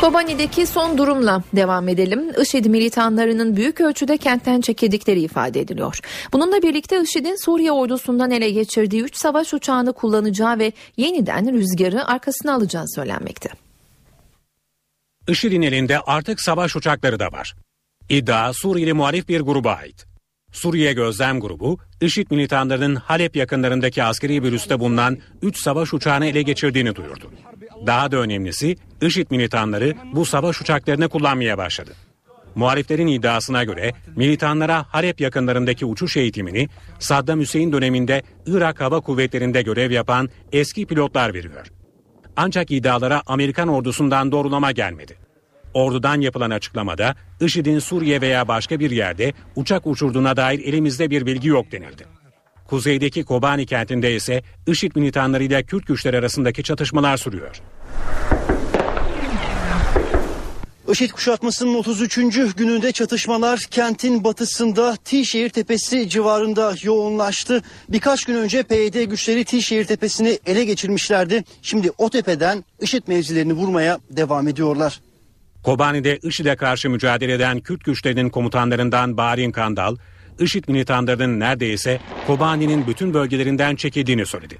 [0.03, 2.31] Kobani'deki son durumla devam edelim.
[2.43, 6.01] IŞİD militanlarının büyük ölçüde kentten çekildikleri ifade ediliyor.
[6.33, 12.55] Bununla birlikte IŞİD'in Suriye ordusundan ele geçirdiği 3 savaş uçağını kullanacağı ve yeniden rüzgarı arkasına
[12.55, 13.49] alacağı söylenmekte.
[15.29, 17.55] IŞİD'in elinde artık savaş uçakları da var.
[18.09, 20.07] İddia Suriyeli muhalif bir gruba ait.
[20.53, 26.43] Suriye Gözlem Grubu, IŞİD militanlarının Halep yakınlarındaki askeri bir üste bulunan 3 savaş uçağını ele
[26.43, 27.31] geçirdiğini duyurdu.
[27.87, 31.90] Daha da önemlisi IŞİD militanları bu savaş uçaklarını kullanmaya başladı.
[32.55, 36.68] Muhaliflerin iddiasına göre militanlara Halep yakınlarındaki uçuş eğitimini
[36.99, 41.73] Saddam Hüseyin döneminde Irak Hava Kuvvetleri'nde görev yapan eski pilotlar veriyor.
[42.37, 45.16] Ancak iddialara Amerikan ordusundan doğrulama gelmedi.
[45.75, 51.49] Ordudan yapılan açıklamada IŞİD'in Suriye veya başka bir yerde uçak uçurduğuna dair elimizde bir bilgi
[51.49, 52.21] yok denildi.
[52.72, 57.62] Kuzeydeki Kobani kentinde ise IŞİD militanlarıyla Kürt güçler arasındaki çatışmalar sürüyor.
[60.92, 62.16] IŞİD kuşatmasının 33.
[62.56, 67.62] gününde çatışmalar kentin batısında Tişehir Tepesi civarında yoğunlaştı.
[67.88, 71.44] Birkaç gün önce PYD güçleri Tişehir Tepesi'ni ele geçirmişlerdi.
[71.62, 75.00] Şimdi o tepeden IŞİD mevzilerini vurmaya devam ediyorlar.
[75.62, 79.96] Kobani'de IŞİD'e karşı mücadele eden Kürt güçlerinin komutanlarından Barin Kandal,
[80.40, 84.59] IŞİD militanlarının neredeyse Kobani'nin bütün bölgelerinden çekildiğini söyledi.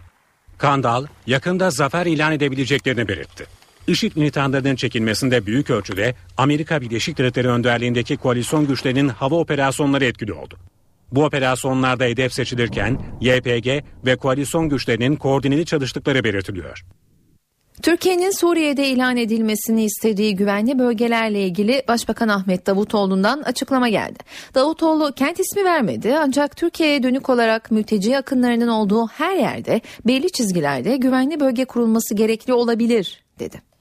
[0.59, 3.47] Kandal, yakında zafer ilan edebileceklerini belirtti.
[3.87, 10.59] IŞİD militanlarının çekilmesinde büyük ölçüde Amerika Birleşik Devletleri önderliğindeki koalisyon güçlerinin hava operasyonları etkili oldu.
[11.13, 16.85] Bu operasyonlarda hedef seçilirken YPG ve koalisyon güçlerinin koordineli çalıştıkları belirtiliyor.
[17.83, 24.19] Türkiye'nin Suriye'de ilan edilmesini istediği güvenli bölgelerle ilgili Başbakan Ahmet Davutoğlu'ndan açıklama geldi.
[24.55, 30.97] Davutoğlu kent ismi vermedi ancak Türkiye'ye dönük olarak mülteci akınlarının olduğu her yerde belli çizgilerde
[30.97, 33.72] güvenli bölge kurulması gerekli olabilir dedi.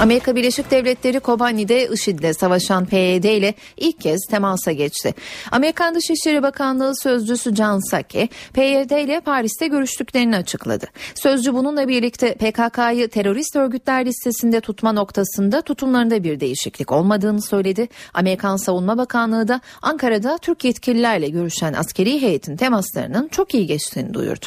[0.00, 5.14] Amerika Birleşik Devletleri Kobani'de IŞİD'le savaşan PYD ile ilk kez temasa geçti.
[5.50, 10.86] Amerikan Dışişleri Bakanlığı Sözcüsü Can Psaki, PYD ile Paris'te görüştüklerini açıkladı.
[11.14, 17.88] Sözcü bununla birlikte PKK'yı terörist örgütler listesinde tutma noktasında tutumlarında bir değişiklik olmadığını söyledi.
[18.14, 24.46] Amerikan Savunma Bakanlığı da Ankara'da Türk yetkililerle görüşen askeri heyetin temaslarının çok iyi geçtiğini duyurdu.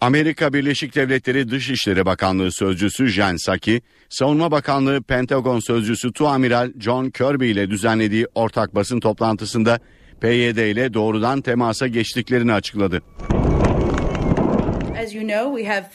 [0.00, 7.50] Amerika Birleşik Devletleri Dışişleri Bakanlığı Sözcüsü Jen Psaki, Savunma Bakanlığı Pentagon Sözcüsü Tuamiral John Kirby
[7.50, 9.78] ile düzenlediği ortak basın toplantısında
[10.20, 13.02] PYD ile doğrudan temasa geçtiklerini açıkladı.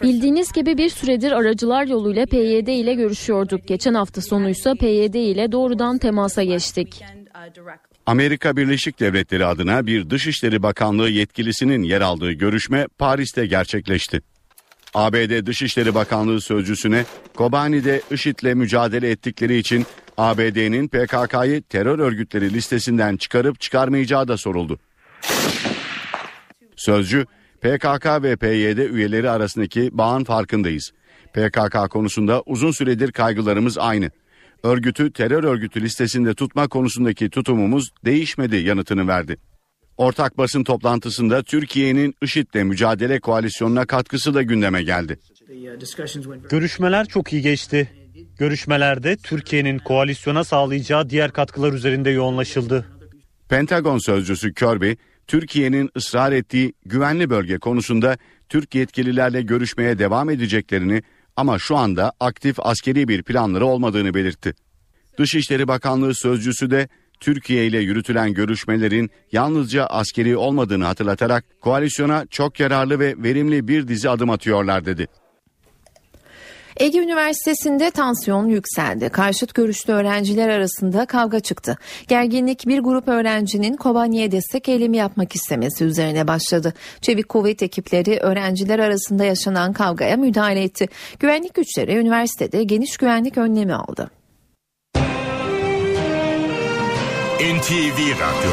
[0.01, 3.67] Bildiğiniz gibi bir süredir aracılar yoluyla PYD ile görüşüyorduk.
[3.67, 7.03] Geçen hafta sonuysa PYD ile doğrudan temasa geçtik.
[8.05, 14.21] Amerika Birleşik Devletleri adına bir Dışişleri Bakanlığı yetkilisinin yer aldığı görüşme Paris'te gerçekleşti.
[14.93, 19.85] ABD Dışişleri Bakanlığı sözcüsüne Kobani'de IŞİD'le mücadele ettikleri için
[20.17, 24.79] ABD'nin PKK'yı terör örgütleri listesinden çıkarıp çıkarmayacağı da soruldu.
[26.75, 27.25] Sözcü,
[27.61, 30.91] PKK ve PYD üyeleri arasındaki bağın farkındayız.
[31.33, 34.11] PKK konusunda uzun süredir kaygılarımız aynı.
[34.63, 39.37] Örgütü terör örgütü listesinde tutma konusundaki tutumumuz değişmedi yanıtını verdi.
[39.97, 45.19] Ortak basın toplantısında Türkiye'nin IŞİD'le mücadele koalisyonuna katkısı da gündeme geldi.
[46.49, 47.89] Görüşmeler çok iyi geçti.
[48.37, 52.85] Görüşmelerde Türkiye'nin koalisyona sağlayacağı diğer katkılar üzerinde yoğunlaşıldı.
[53.49, 54.91] Pentagon sözcüsü Kirby,
[55.27, 58.17] Türkiye'nin ısrar ettiği güvenli bölge konusunda
[58.49, 61.03] Türk yetkililerle görüşmeye devam edeceklerini
[61.35, 64.53] ama şu anda aktif askeri bir planları olmadığını belirtti.
[65.17, 66.87] Dışişleri Bakanlığı sözcüsü de
[67.19, 74.09] Türkiye ile yürütülen görüşmelerin yalnızca askeri olmadığını hatırlatarak koalisyona çok yararlı ve verimli bir dizi
[74.09, 75.07] adım atıyorlar dedi.
[76.77, 79.09] Ege Üniversitesi'nde tansiyon yükseldi.
[79.09, 81.77] Karşıt görüşlü öğrenciler arasında kavga çıktı.
[82.07, 86.73] Gerginlik bir grup öğrencinin Kobani'ye destek eylemi yapmak istemesi üzerine başladı.
[87.01, 90.87] Çevik kuvvet ekipleri öğrenciler arasında yaşanan kavgaya müdahale etti.
[91.19, 94.11] Güvenlik güçleri üniversitede geniş güvenlik önlemi aldı.
[97.39, 98.51] NTV Radyo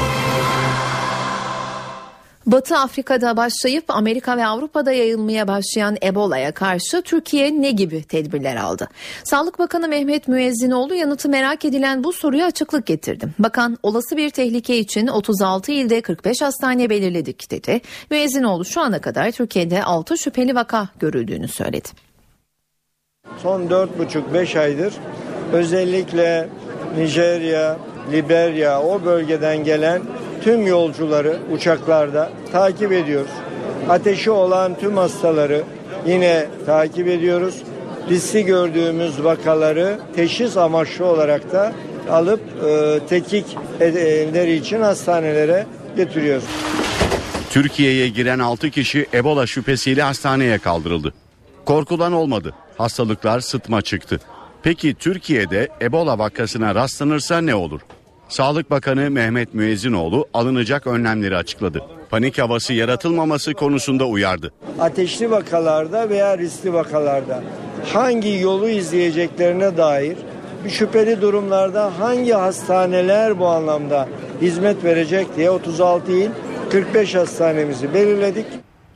[2.46, 8.88] Batı Afrika'da başlayıp Amerika ve Avrupa'da yayılmaya başlayan Ebola'ya karşı Türkiye ne gibi tedbirler aldı?
[9.24, 13.28] Sağlık Bakanı Mehmet Müezzinoğlu yanıtı merak edilen bu soruya açıklık getirdi.
[13.38, 17.80] Bakan olası bir tehlike için 36 ilde 45 hastane belirledik dedi.
[18.10, 21.88] Müezzinoğlu şu ana kadar Türkiye'de 6 şüpheli vaka görüldüğünü söyledi.
[23.42, 24.94] Son 4,5-5 aydır
[25.52, 26.48] özellikle
[26.96, 27.76] Nijerya,
[28.12, 30.02] Liberya o bölgeden gelen
[30.44, 33.30] tüm yolcuları uçaklarda takip ediyoruz.
[33.88, 35.62] Ateşi olan tüm hastaları
[36.06, 37.54] yine takip ediyoruz.
[38.08, 41.72] Riskli gördüğümüz vakaları teşhis amaçlı olarak da
[42.10, 46.44] alıp e, tekikleri için hastanelere getiriyoruz.
[47.50, 51.14] Türkiye'ye giren 6 kişi Ebola şüphesiyle hastaneye kaldırıldı.
[51.64, 52.54] Korkulan olmadı.
[52.78, 54.20] Hastalıklar sıtma çıktı.
[54.62, 57.80] Peki Türkiye'de Ebola vakasına rastlanırsa ne olur?
[58.32, 61.82] Sağlık Bakanı Mehmet Müezzinoğlu alınacak önlemleri açıkladı.
[62.10, 64.52] Panik havası yaratılmaması konusunda uyardı.
[64.80, 67.42] Ateşli vakalarda veya riskli vakalarda
[67.92, 70.16] hangi yolu izleyeceklerine dair
[70.64, 74.08] bir şüpheli durumlarda hangi hastaneler bu anlamda
[74.40, 76.30] hizmet verecek diye 36 il
[76.70, 78.46] 45 hastanemizi belirledik.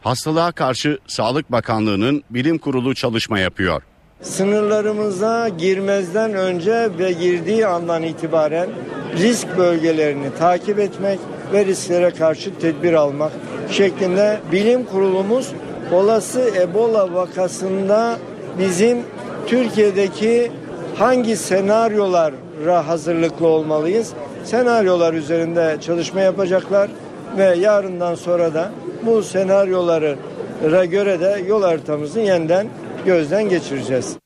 [0.02, 3.82] Hastalığa karşı Sağlık Bakanlığı'nın bilim kurulu çalışma yapıyor.
[4.22, 8.68] Sınırlarımıza girmezden önce ve girdiği andan itibaren
[9.16, 11.18] risk bölgelerini takip etmek
[11.52, 13.32] ve risklere karşı tedbir almak
[13.70, 15.52] şeklinde bilim kurulumuz
[15.92, 18.16] olası Ebola vakasında
[18.58, 18.98] bizim
[19.46, 20.52] Türkiye'deki
[20.94, 24.12] hangi senaryolara hazırlıklı olmalıyız?
[24.44, 26.90] Senaryolar üzerinde çalışma yapacaklar
[27.38, 28.70] ve yarından sonra da
[29.06, 32.66] bu senaryolara göre de yol haritamızı yeniden
[33.06, 34.16] gözden geçireceğiz.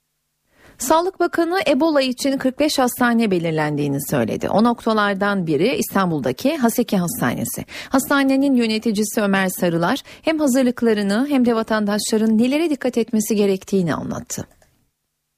[0.79, 4.49] Sağlık Bakanı Ebola için 45 hastane belirlendiğini söyledi.
[4.49, 7.65] O noktalardan biri İstanbul'daki Haseki Hastanesi.
[7.89, 14.47] Hastanenin yöneticisi Ömer Sarılar hem hazırlıklarını hem de vatandaşların nelere dikkat etmesi gerektiğini anlattı.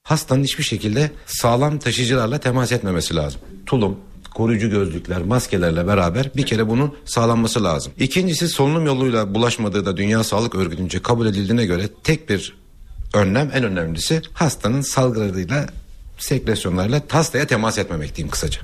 [0.03, 3.41] Hastanın hiçbir şekilde sağlam taşıyıcılarla temas etmemesi lazım.
[3.67, 3.99] Tulum,
[4.35, 7.93] koruyucu gözlükler, maskelerle beraber bir kere bunun sağlanması lazım.
[7.99, 12.62] İkincisi solunum yoluyla bulaşmadığı da Dünya Sağlık Örgütü'nce kabul edildiğine göre tek bir
[13.15, 15.67] önlem en önemlisi hastanın salgılarıyla
[16.19, 18.61] sekresyonlarla hastaya temas etmemek diyeyim kısaca.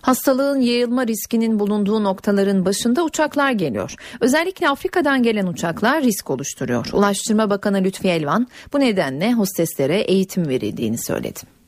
[0.00, 3.94] Hastalığın yayılma riskinin bulunduğu noktaların başında uçaklar geliyor.
[4.20, 6.86] Özellikle Afrika'dan gelen uçaklar risk oluşturuyor.
[6.92, 11.59] Ulaştırma Bakanı Lütfi Elvan bu nedenle hosteslere eğitim verildiğini söyledi.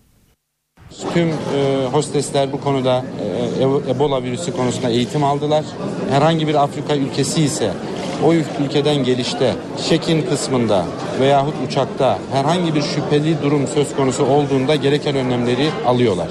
[1.15, 1.33] Tüm e,
[1.93, 3.05] hostesler bu konuda
[3.87, 5.65] e, Ebola virüsü konusunda eğitim aldılar.
[6.11, 7.71] Herhangi bir Afrika ülkesi ise
[8.25, 9.55] o ülkeden gelişte,
[9.89, 10.85] check-in kısmında
[11.21, 16.29] veyahut uçakta herhangi bir şüpheli durum söz konusu olduğunda gereken önlemleri alıyorlar.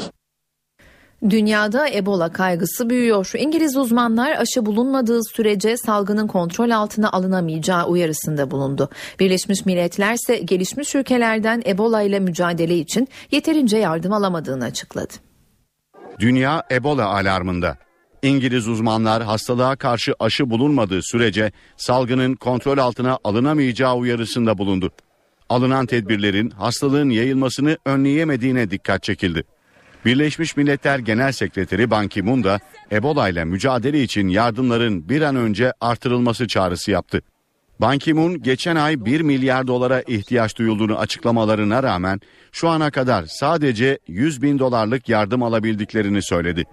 [1.29, 3.31] Dünyada Ebola kaygısı büyüyor.
[3.37, 8.89] İngiliz uzmanlar aşı bulunmadığı sürece salgının kontrol altına alınamayacağı uyarısında bulundu.
[9.19, 15.13] Birleşmiş Milletler ise gelişmiş ülkelerden Ebola ile mücadele için yeterince yardım alamadığını açıkladı.
[16.19, 17.77] Dünya Ebola alarmında.
[18.21, 24.91] İngiliz uzmanlar hastalığa karşı aşı bulunmadığı sürece salgının kontrol altına alınamayacağı uyarısında bulundu.
[25.49, 29.43] Alınan tedbirlerin hastalığın yayılmasını önleyemediğine dikkat çekildi.
[30.05, 32.59] Birleşmiş Milletler Genel Sekreteri Ban Ki-moon da
[32.91, 37.21] Ebola ile mücadele için yardımların bir an önce artırılması çağrısı yaptı.
[37.79, 43.99] Ban Ki-moon geçen ay 1 milyar dolara ihtiyaç duyulduğunu açıklamalarına rağmen şu ana kadar sadece
[44.07, 46.63] 100 bin dolarlık yardım alabildiklerini söyledi.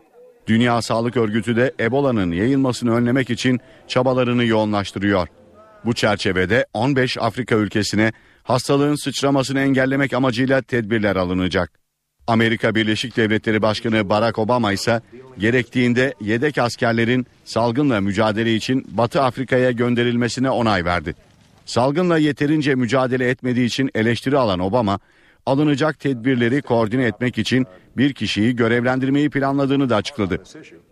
[0.46, 5.28] Dünya Sağlık Örgütü de Ebola'nın yayılmasını önlemek için çabalarını yoğunlaştırıyor.
[5.84, 8.12] Bu çerçevede 15 Afrika ülkesine
[8.42, 11.87] hastalığın sıçramasını engellemek amacıyla tedbirler alınacak.
[12.28, 15.00] Amerika Birleşik Devletleri Başkanı Barack Obama ise
[15.38, 21.14] gerektiğinde yedek askerlerin salgınla mücadele için Batı Afrika'ya gönderilmesine onay verdi.
[21.66, 24.98] Salgınla yeterince mücadele etmediği için eleştiri alan Obama,
[25.46, 30.42] alınacak tedbirleri koordine etmek için bir kişiyi görevlendirmeyi planladığını da açıkladı.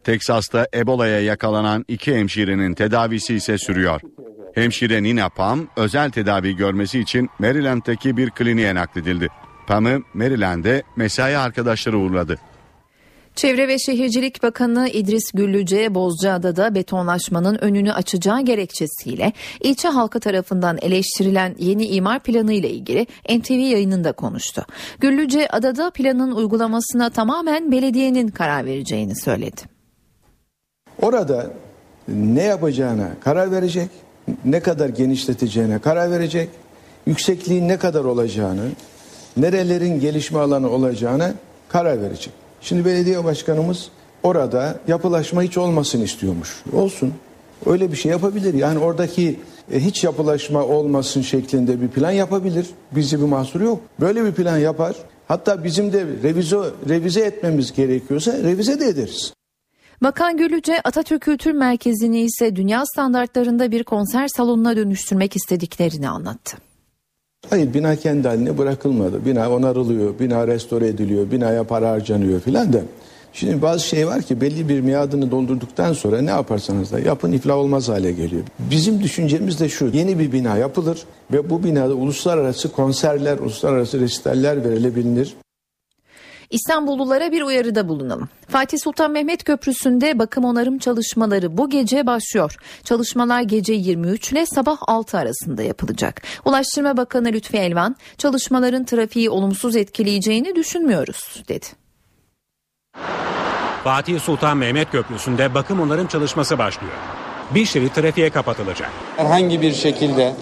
[0.04, 4.00] Teksas'ta Ebola'ya yakalanan iki hemşirenin tedavisi ise sürüyor.
[4.54, 9.28] Hemşire Nina Pam özel tedavi görmesi için Maryland'daki bir kliniğe nakledildi.
[9.66, 12.38] Pam'ı Maryland'de mesai arkadaşları uğurladı.
[13.36, 21.54] Çevre ve Şehircilik Bakanı İdris Güllüce Bozcaada'da betonlaşmanın önünü açacağı gerekçesiyle ilçe halkı tarafından eleştirilen
[21.58, 23.06] yeni imar planı ile ilgili
[23.38, 24.66] NTV yayınında konuştu.
[25.00, 29.60] Güllüce adada planın uygulamasına tamamen belediyenin karar vereceğini söyledi.
[31.02, 31.50] Orada
[32.08, 33.88] ne yapacağına karar verecek,
[34.44, 36.48] ne kadar genişleteceğine karar verecek,
[37.06, 38.68] yüksekliğin ne kadar olacağını,
[39.36, 41.34] nerelerin gelişme alanı olacağına
[41.68, 42.32] karar verecek.
[42.60, 43.88] Şimdi belediye başkanımız
[44.22, 46.62] orada yapılaşma hiç olmasın istiyormuş.
[46.72, 47.14] Olsun.
[47.66, 48.54] Öyle bir şey yapabilir.
[48.54, 49.40] Yani oradaki
[49.72, 52.66] e, hiç yapılaşma olmasın şeklinde bir plan yapabilir.
[52.92, 53.80] Bizde bir mahsur yok.
[54.00, 54.96] Böyle bir plan yapar.
[55.28, 56.56] Hatta bizim de revize,
[56.88, 59.32] revize etmemiz gerekiyorsa revize de ederiz.
[60.02, 66.56] Bakan Gülüce Atatürk Kültür Merkezi'ni ise dünya standartlarında bir konser salonuna dönüştürmek istediklerini anlattı.
[67.50, 69.24] Hayır bina kendi haline bırakılmadı.
[69.26, 72.80] Bina onarılıyor, bina restore ediliyor, binaya para harcanıyor filan da.
[73.32, 77.56] Şimdi bazı şey var ki belli bir miadını doldurduktan sonra ne yaparsanız da yapın iflah
[77.56, 78.42] olmaz hale geliyor.
[78.70, 80.98] Bizim düşüncemiz de şu yeni bir bina yapılır
[81.32, 85.34] ve bu binada uluslararası konserler, uluslararası resitaller verilebilir.
[86.50, 88.28] İstanbullulara bir uyarıda bulunalım.
[88.48, 92.56] Fatih Sultan Mehmet Köprüsü'nde bakım onarım çalışmaları bu gece başlıyor.
[92.84, 96.22] Çalışmalar gece 23 ile sabah 6 arasında yapılacak.
[96.44, 101.66] Ulaştırma Bakanı Lütfi Elvan, çalışmaların trafiği olumsuz etkileyeceğini düşünmüyoruz dedi.
[103.84, 106.92] Fatih Sultan Mehmet Köprüsü'nde bakım onarım çalışması başlıyor.
[107.54, 108.90] Bir şerit trafiğe kapatılacak.
[109.16, 110.34] Herhangi bir şekilde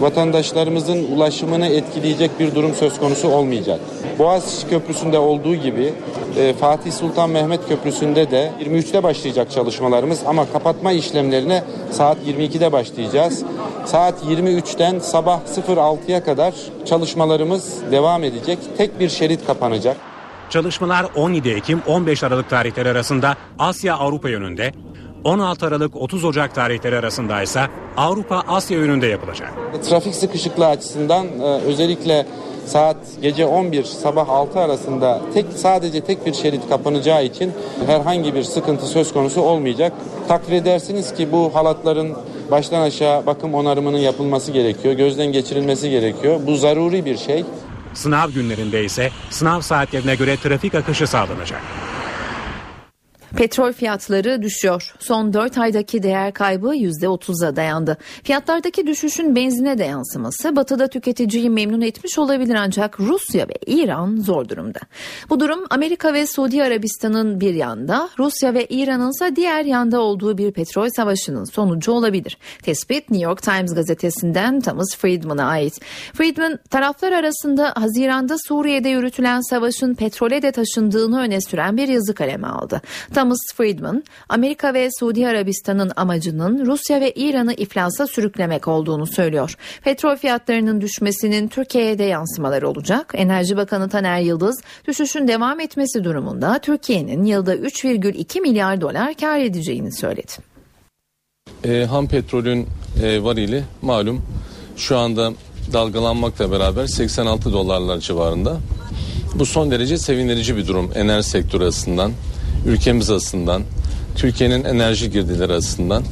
[0.00, 3.80] vatandaşlarımızın ulaşımını etkileyecek bir durum söz konusu olmayacak.
[4.18, 5.94] Boğaziçi Köprüsü'nde olduğu gibi
[6.36, 13.44] e, Fatih Sultan Mehmet Köprüsü'nde de 23'te başlayacak çalışmalarımız ama kapatma işlemlerine saat 22'de başlayacağız.
[13.84, 16.54] Saat 23'ten sabah 06'ya kadar
[16.86, 18.58] çalışmalarımız devam edecek.
[18.76, 19.96] Tek bir şerit kapanacak.
[20.50, 24.72] Çalışmalar 17 Ekim 15 Aralık tarihleri arasında Asya Avrupa yönünde,
[25.26, 27.60] 16 Aralık 30 Ocak tarihleri arasında ise
[27.96, 29.54] Avrupa Asya yönünde yapılacak.
[29.88, 32.26] Trafik sıkışıklığı açısından e, özellikle
[32.66, 37.52] saat gece 11 sabah 6 arasında tek sadece tek bir şerit kapanacağı için
[37.86, 39.92] herhangi bir sıkıntı söz konusu olmayacak.
[40.28, 42.16] Takdir edersiniz ki bu halatların
[42.50, 44.94] baştan aşağı bakım onarımının yapılması gerekiyor.
[44.94, 46.40] Gözden geçirilmesi gerekiyor.
[46.46, 47.44] Bu zaruri bir şey.
[47.94, 51.60] Sınav günlerinde ise sınav saatlerine göre trafik akışı sağlanacak.
[53.36, 54.94] Petrol fiyatları düşüyor.
[54.98, 57.96] Son 4 aydaki değer kaybı %30'a dayandı.
[58.22, 64.48] Fiyatlardaki düşüşün benzine de yansıması batıda tüketiciyi memnun etmiş olabilir ancak Rusya ve İran zor
[64.48, 64.78] durumda.
[65.30, 70.38] Bu durum Amerika ve Suudi Arabistan'ın bir yanda, Rusya ve İran'ın ise diğer yanda olduğu
[70.38, 72.38] bir petrol savaşının sonucu olabilir.
[72.62, 75.80] Tespit New York Times gazetesinden Thomas Friedman'a ait.
[76.14, 82.46] Friedman taraflar arasında Haziran'da Suriye'de yürütülen savaşın petrole de taşındığını öne süren bir yazı kaleme
[82.46, 82.82] aldı.
[83.14, 89.56] Tam Thomas Friedman, Amerika ve Suudi Arabistan'ın amacının Rusya ve İran'ı iflasa sürüklemek olduğunu söylüyor.
[89.84, 93.12] Petrol fiyatlarının düşmesinin Türkiye'ye de yansımaları olacak.
[93.14, 99.92] Enerji Bakanı Taner Yıldız, düşüşün devam etmesi durumunda Türkiye'nin yılda 3,2 milyar dolar kar edeceğini
[99.92, 100.32] söyledi.
[101.64, 102.66] E, ham petrolün
[103.02, 104.22] e, varili malum
[104.76, 105.32] şu anda
[105.72, 108.56] dalgalanmakla beraber 86 dolarlar civarında.
[109.34, 112.12] Bu son derece sevindirici bir durum enerji sektörü açısından,
[112.66, 113.62] ülkemiz açısından,
[114.16, 116.02] Türkiye'nin enerji girdileri açısından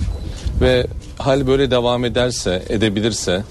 [0.60, 0.86] ve
[1.18, 3.42] hal böyle devam ederse, edebilirse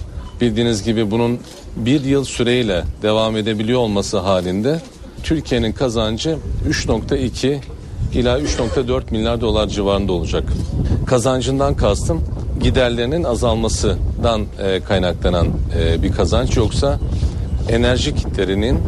[0.41, 1.39] bildiğiniz gibi bunun
[1.75, 4.81] bir yıl süreyle devam edebiliyor olması halinde
[5.23, 6.37] Türkiye'nin kazancı
[6.69, 7.57] 3.2
[8.13, 10.43] ila 3.4 milyar dolar civarında olacak.
[11.05, 12.21] Kazancından kastım
[12.61, 15.47] giderlerinin azalmasından e, kaynaklanan
[15.79, 16.99] e, bir kazanç yoksa
[17.69, 18.79] enerji kitlerinin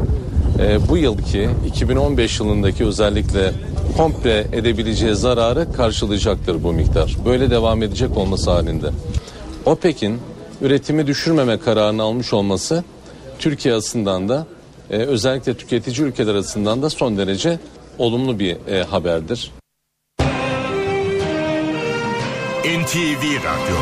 [0.60, 3.52] e, bu yılki 2015 yılındaki özellikle
[3.98, 7.16] komple edebileceği zararı karşılayacaktır bu miktar.
[7.26, 8.90] Böyle devam edecek olması halinde.
[9.66, 10.20] OPEC'in
[10.62, 12.84] üretimi düşürmeme kararını almış olması
[13.40, 14.48] Türkiye açısından da
[14.90, 17.60] e, özellikle tüketici ülkeler arasından da son derece
[17.98, 19.52] olumlu bir e, haberdir.
[22.66, 23.76] NTV Radyo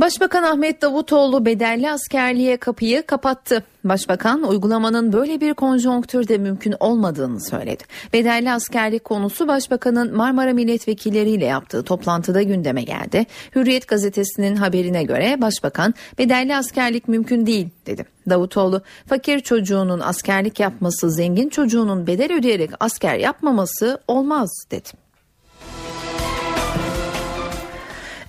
[0.00, 3.64] Başbakan Ahmet Davutoğlu bedelli askerliğe kapıyı kapattı.
[3.84, 7.84] Başbakan uygulamanın böyle bir konjonktürde mümkün olmadığını söyledi.
[8.12, 13.26] Bedelli askerlik konusu Başbakanın Marmara milletvekilleriyle yaptığı toplantıda gündeme geldi.
[13.54, 18.06] Hürriyet gazetesinin haberine göre Başbakan bedelli askerlik mümkün değil dedi.
[18.30, 25.07] Davutoğlu fakir çocuğunun askerlik yapması, zengin çocuğunun bedel ödeyerek asker yapmaması olmaz dedi.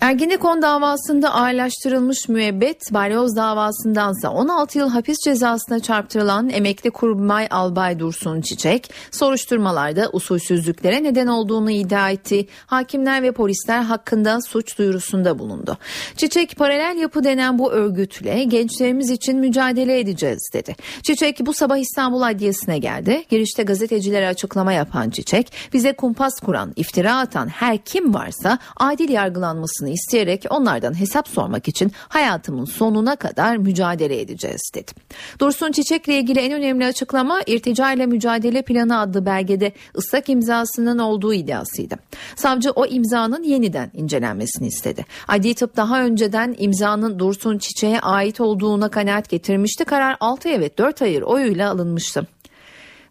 [0.01, 8.41] Ergenekon davasında ağırlaştırılmış müebbet, balyoz davasındansa 16 yıl hapis cezasına çarptırılan emekli kurmay albay Dursun
[8.41, 12.47] Çiçek, soruşturmalarda usulsüzlüklere neden olduğunu iddia etti.
[12.65, 15.77] Hakimler ve polisler hakkında suç duyurusunda bulundu.
[16.17, 20.75] Çiçek paralel yapı denen bu örgütle gençlerimiz için mücadele edeceğiz dedi.
[21.03, 23.23] Çiçek bu sabah İstanbul Adliyesi'ne geldi.
[23.29, 29.88] Girişte gazetecilere açıklama yapan Çiçek, bize kumpas kuran, iftira atan her kim varsa adil yargılanmasını
[29.91, 34.91] isteyerek onlardan hesap sormak için hayatımın sonuna kadar mücadele edeceğiz dedi.
[35.39, 41.33] Dursun Çiçek'le ilgili en önemli açıklama irtica ile mücadele planı adlı belgede ıslak imzasının olduğu
[41.33, 41.95] iddiasıydı.
[42.35, 45.05] Savcı o imzanın yeniden incelenmesini istedi.
[45.27, 49.85] Adli tıp daha önceden imzanın Dursun Çiçek'e ait olduğuna kanaat getirmişti.
[49.85, 52.27] Karar 6 evet 4 hayır oyuyla alınmıştı.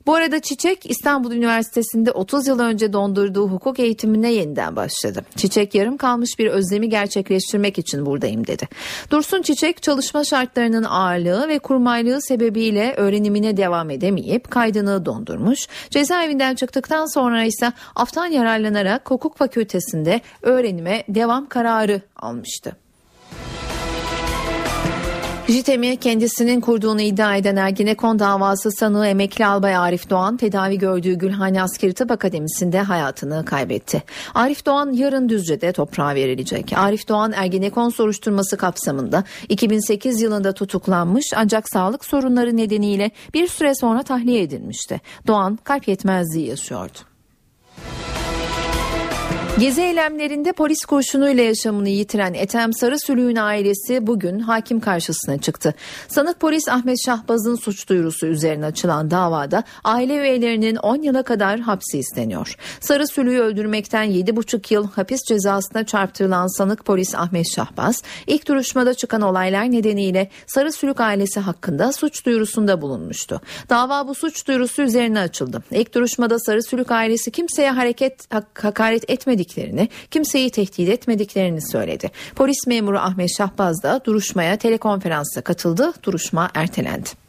[0.09, 5.25] Bu arada Çiçek İstanbul Üniversitesi'nde 30 yıl önce dondurduğu hukuk eğitimine yeniden başladı.
[5.37, 8.69] Çiçek yarım kalmış bir özlemi gerçekleştirmek için buradayım dedi.
[9.11, 15.69] Dursun Çiçek çalışma şartlarının ağırlığı ve kurmaylığı sebebiyle öğrenimine devam edemeyip kaydını dondurmuş.
[15.91, 22.88] Cezaevinden çıktıktan sonra ise aftan yararlanarak hukuk fakültesinde öğrenime devam kararı almıştı.
[25.49, 31.63] JITEM'i kendisinin kurduğunu iddia eden Ergenekon davası sanığı emekli albay Arif Doğan tedavi gördüğü Gülhane
[31.63, 34.03] Askeri Tıp Akademisi'nde hayatını kaybetti.
[34.35, 36.73] Arif Doğan yarın Düzce'de toprağa verilecek.
[36.77, 44.03] Arif Doğan Ergenekon soruşturması kapsamında 2008 yılında tutuklanmış ancak sağlık sorunları nedeniyle bir süre sonra
[44.03, 45.01] tahliye edilmişti.
[45.27, 46.99] Doğan kalp yetmezliği yaşıyordu.
[49.61, 55.75] Gezi eylemlerinde polis kurşunuyla yaşamını yitiren Ethem Sarısülüğün ailesi bugün hakim karşısına çıktı.
[56.09, 61.99] Sanık polis Ahmet Şahbaz'ın suç duyurusu üzerine açılan davada aile üyelerinin 10 yıla kadar hapsi
[61.99, 62.55] isteniyor.
[62.81, 69.73] Sarısülüğü öldürmekten 7,5 yıl hapis cezasına çarptırılan sanık polis Ahmet Şahbaz ilk duruşmada çıkan olaylar
[69.73, 73.41] nedeniyle Sarısülük ailesi hakkında suç duyurusunda bulunmuştu.
[73.71, 75.63] Dava bu suç duyurusu üzerine açıldı.
[75.71, 82.11] İlk duruşmada Sarısülük ailesi kimseye hareket hak, hakaret etmedik etmediklerini, kimseyi tehdit etmediklerini söyledi.
[82.37, 85.93] Polis memuru Ahmet Şahbaz da duruşmaya telekonferansa katıldı.
[86.03, 87.28] Duruşma ertelendi.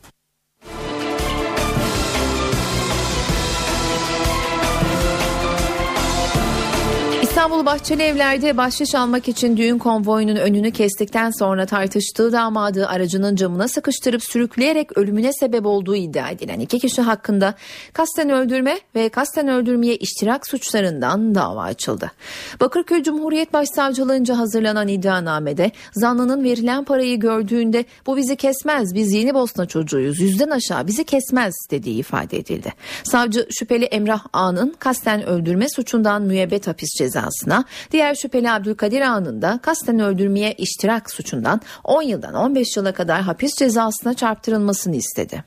[7.39, 13.67] İstanbul Bahçeli Evler'de bahşiş almak için düğün konvoyunun önünü kestikten sonra tartıştığı damadı aracının camına
[13.67, 17.53] sıkıştırıp sürükleyerek ölümüne sebep olduğu iddia edilen iki kişi hakkında
[17.93, 22.11] kasten öldürme ve kasten öldürmeye iştirak suçlarından dava açıldı.
[22.59, 29.65] Bakırköy Cumhuriyet Başsavcılığınca hazırlanan iddianamede zanlının verilen parayı gördüğünde bu bizi kesmez biz yeni Bosna
[29.65, 32.73] çocuğuyuz yüzden aşağı bizi kesmez dediği ifade edildi.
[33.03, 39.41] Savcı şüpheli Emrah Ağa'nın kasten öldürme suçundan müebbet hapis cezası cezasına, diğer şüpheli Abdülkadir Ağa'nın
[39.41, 45.43] da kasten öldürmeye iştirak suçundan 10 yıldan 15 yıla kadar hapis cezasına çarptırılmasını istedi.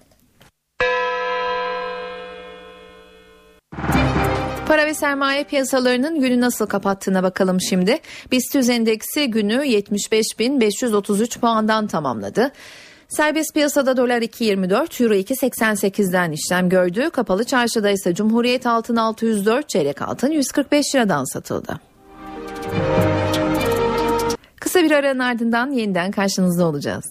[4.68, 7.98] Para ve sermaye piyasalarının günü nasıl kapattığına bakalım şimdi.
[8.32, 12.52] BIST endeksi günü 75.533 puandan tamamladı.
[13.16, 17.10] Serbest piyasada dolar 2.24, euro 2.88'den işlem gördü.
[17.10, 21.80] Kapalı çarşıda ise Cumhuriyet altın 604, çeyrek altın 145 liradan satıldı.
[24.60, 27.04] Kısa bir aranın ardından yeniden karşınızda olacağız.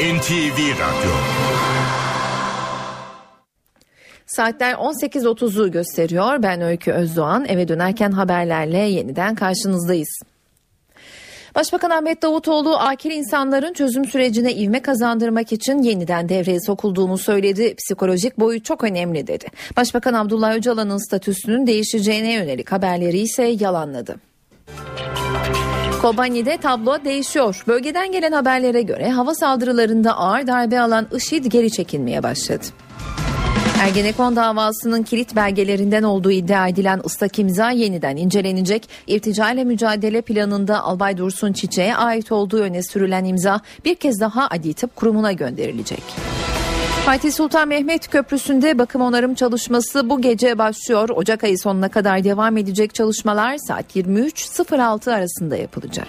[0.00, 1.12] NTV Radyo
[4.26, 6.42] Saatler 18.30'u gösteriyor.
[6.42, 7.44] Ben Öykü Özdoğan.
[7.48, 10.20] Eve dönerken haberlerle yeniden karşınızdayız.
[11.54, 17.74] Başbakan Ahmet Davutoğlu akil insanların çözüm sürecine ivme kazandırmak için yeniden devreye sokulduğunu söyledi.
[17.74, 19.46] Psikolojik boyu çok önemli dedi.
[19.76, 24.16] Başbakan Abdullah Öcalan'ın statüsünün değişeceğine yönelik haberleri ise yalanladı.
[26.02, 27.64] Kobani'de tablo değişiyor.
[27.66, 32.64] Bölgeden gelen haberlere göre hava saldırılarında ağır darbe alan IŞİD geri çekilmeye başladı.
[33.80, 38.88] Ergenekon davasının kilit belgelerinden olduğu iddia edilen ıslak imza yeniden incelenecek.
[39.06, 44.48] İrtica ile mücadele planında Albay Dursun Çiçek'e ait olduğu öne sürülen imza bir kez daha
[44.48, 46.02] Adli Tıp Kurumu'na gönderilecek.
[47.06, 51.08] Fatih Sultan Mehmet Köprüsü'nde bakım onarım çalışması bu gece başlıyor.
[51.08, 56.06] Ocak ayı sonuna kadar devam edecek çalışmalar saat 23.06 arasında yapılacak.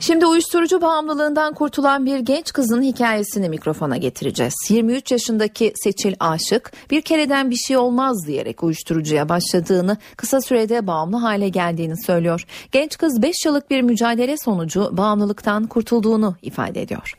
[0.00, 4.54] Şimdi uyuşturucu bağımlılığından kurtulan bir genç kızın hikayesini mikrofona getireceğiz.
[4.68, 11.16] 23 yaşındaki Seçil Aşık bir kereden bir şey olmaz diyerek uyuşturucuya başladığını, kısa sürede bağımlı
[11.16, 12.44] hale geldiğini söylüyor.
[12.72, 17.14] Genç kız 5 yıllık bir mücadele sonucu bağımlılıktan kurtulduğunu ifade ediyor.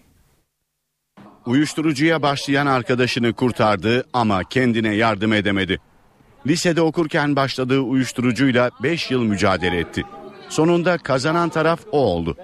[1.45, 5.79] Uyuşturucuya başlayan arkadaşını kurtardı ama kendine yardım edemedi.
[6.47, 10.03] Lisede okurken başladığı uyuşturucuyla 5 yıl mücadele etti.
[10.49, 12.37] Sonunda kazanan taraf o oldu.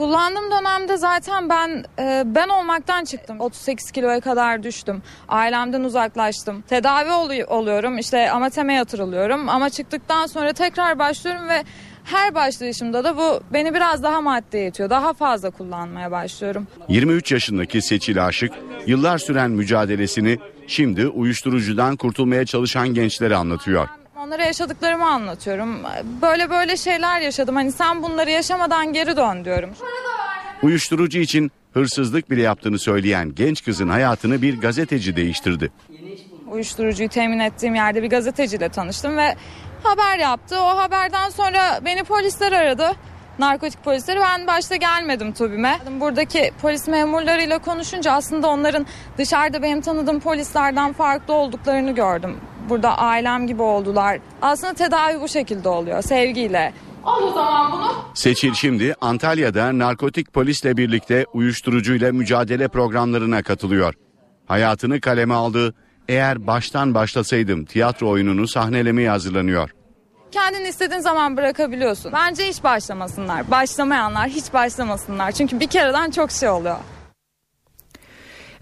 [0.00, 3.40] Kullandığım dönemde zaten ben e, ben olmaktan çıktım.
[3.40, 5.02] 38 kiloya kadar düştüm.
[5.28, 6.62] Ailemden uzaklaştım.
[6.62, 7.12] Tedavi
[7.44, 7.98] oluyorum.
[7.98, 9.48] İşte amateme yatırılıyorum.
[9.48, 11.64] Ama çıktıktan sonra tekrar başlıyorum ve
[12.04, 14.90] her başlayışımda da bu beni biraz daha maddeye itiyor.
[14.90, 16.66] Daha fazla kullanmaya başlıyorum.
[16.88, 18.52] 23 yaşındaki Seçil Aşık
[18.86, 23.99] yıllar süren mücadelesini şimdi uyuşturucudan kurtulmaya çalışan gençlere anlatıyor.
[24.24, 25.82] Onlara yaşadıklarımı anlatıyorum.
[26.22, 27.54] Böyle böyle şeyler yaşadım.
[27.54, 29.70] Hani sen bunları yaşamadan geri dön diyorum.
[30.62, 35.72] Uyuşturucu için hırsızlık bile yaptığını söyleyen genç kızın hayatını bir gazeteci değiştirdi.
[36.50, 39.36] Uyuşturucuyu temin ettiğim yerde bir gazeteciyle tanıştım ve
[39.82, 40.60] haber yaptı.
[40.60, 42.92] O haberden sonra beni polisler aradı.
[43.40, 45.78] Narkotik polisleri ben başta gelmedim TUBİ'me.
[46.00, 48.86] Buradaki polis memurlarıyla konuşunca aslında onların
[49.18, 52.36] dışarıda benim tanıdığım polislerden farklı olduklarını gördüm
[52.68, 54.18] burada ailem gibi oldular.
[54.42, 56.72] Aslında tedavi bu şekilde oluyor sevgiyle.
[57.04, 57.92] Al o zaman bunu.
[58.14, 63.94] Seçil şimdi Antalya'da narkotik polisle birlikte uyuşturucuyla mücadele programlarına katılıyor.
[64.46, 65.74] Hayatını kaleme aldı.
[66.08, 69.70] Eğer baştan başlasaydım tiyatro oyununu sahnelemeye hazırlanıyor.
[70.32, 72.12] Kendini istediğin zaman bırakabiliyorsun.
[72.12, 73.50] Bence hiç başlamasınlar.
[73.50, 75.32] Başlamayanlar hiç başlamasınlar.
[75.32, 76.76] Çünkü bir kereden çok şey oluyor.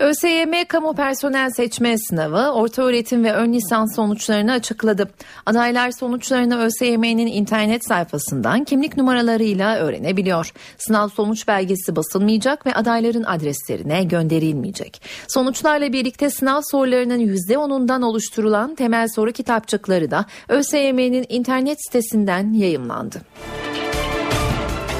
[0.01, 5.11] ÖSYM kamu personel seçme sınavı orta öğretim ve ön lisans sonuçlarını açıkladı.
[5.47, 10.53] Adaylar sonuçlarını ÖSYM'nin internet sayfasından kimlik numaralarıyla öğrenebiliyor.
[10.79, 15.03] Sınav sonuç belgesi basılmayacak ve adayların adreslerine gönderilmeyecek.
[15.29, 23.21] Sonuçlarla birlikte sınav sorularının %10'undan oluşturulan temel soru kitapçıkları da ÖSYM'nin internet sitesinden yayımlandı.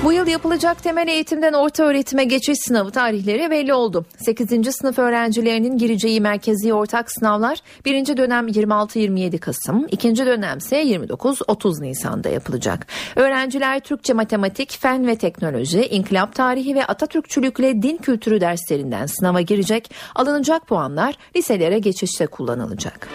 [0.05, 4.05] Bu yıl yapılacak temel eğitimden orta öğretime geçiş sınavı tarihleri belli oldu.
[4.19, 4.75] 8.
[4.75, 8.17] sınıf öğrencilerinin gireceği merkezi ortak sınavlar 1.
[8.17, 10.17] dönem 26-27 Kasım, 2.
[10.17, 12.87] dönem ise 29-30 Nisan'da yapılacak.
[13.17, 19.91] Öğrenciler Türkçe, matematik, fen ve teknoloji, inkılap tarihi ve Atatürkçülükle din kültürü derslerinden sınava girecek.
[20.15, 23.09] Alınacak puanlar liselere geçişte kullanılacak.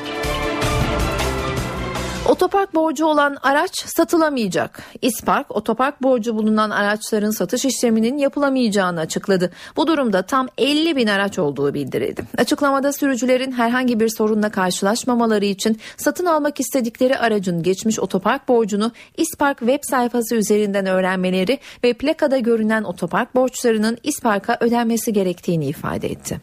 [2.29, 4.83] Otopark borcu olan araç satılamayacak.
[5.01, 9.51] İspark otopark borcu bulunan araçların satış işleminin yapılamayacağını açıkladı.
[9.75, 12.23] Bu durumda tam 50 bin araç olduğu bildirildi.
[12.37, 19.59] Açıklamada sürücülerin herhangi bir sorunla karşılaşmamaları için satın almak istedikleri aracın geçmiş otopark borcunu İspark
[19.59, 26.41] web sayfası üzerinden öğrenmeleri ve plakada görünen otopark borçlarının İspark'a ödenmesi gerektiğini ifade etti.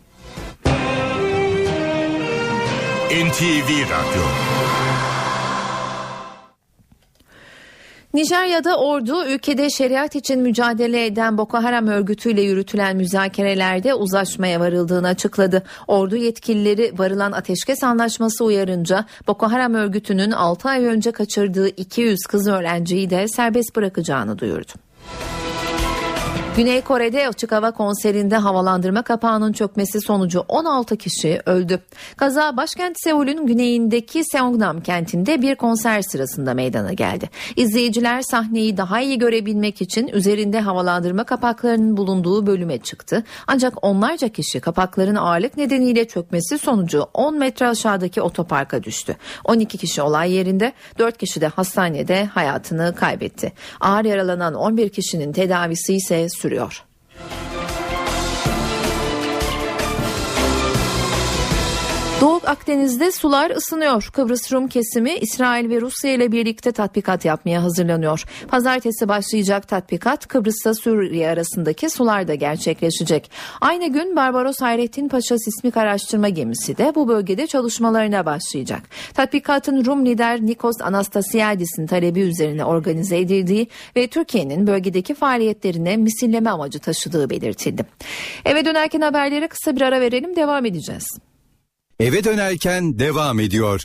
[3.10, 4.22] NTV Radyo
[8.14, 15.62] Nijerya'da ordu ülkede şeriat için mücadele eden Boko Haram örgütüyle yürütülen müzakerelerde uzlaşmaya varıldığını açıkladı.
[15.88, 22.48] Ordu yetkilileri varılan ateşkes anlaşması uyarınca Boko Haram örgütünün 6 ay önce kaçırdığı 200 kız
[22.48, 24.72] öğrenciyi de serbest bırakacağını duyurdu.
[26.57, 31.78] Güney Kore'de açık hava konserinde havalandırma kapağının çökmesi sonucu 16 kişi öldü.
[32.16, 37.30] Kaza başkent Seul'ün güneyindeki Seongnam kentinde bir konser sırasında meydana geldi.
[37.57, 43.24] İzleyiciler sahneyi daha iyi görebilmek için üzerinde havalandırma kapaklarının bulunduğu bölüme çıktı.
[43.46, 49.16] Ancak onlarca kişi kapakların ağırlık nedeniyle çökmesi sonucu 10 metre aşağıdaki otoparka düştü.
[49.44, 53.53] 12 kişi olay yerinde, 4 kişi de hastanede hayatını kaybetti.
[53.80, 56.82] Ağır yaralanan 11 kişinin tedavisi ise sürüyor.
[62.20, 64.10] Doğu Akdeniz'de sular ısınıyor.
[64.12, 68.24] Kıbrıs Rum kesimi İsrail ve Rusya ile birlikte tatbikat yapmaya hazırlanıyor.
[68.48, 73.30] Pazartesi başlayacak tatbikat Kıbrıs'ta Suriye arasındaki sularda gerçekleşecek.
[73.60, 78.82] Aynı gün Barbaros Hayrettin Paşa sismik araştırma gemisi de bu bölgede çalışmalarına başlayacak.
[79.14, 86.78] Tatbikatın Rum lider Nikos Anastasiadis'in talebi üzerine organize edildiği ve Türkiye'nin bölgedeki faaliyetlerine misilleme amacı
[86.78, 87.86] taşıdığı belirtildi.
[88.44, 91.29] Eve dönerken haberlere kısa bir ara verelim devam edeceğiz.
[92.01, 93.84] Eve dönerken devam ediyor.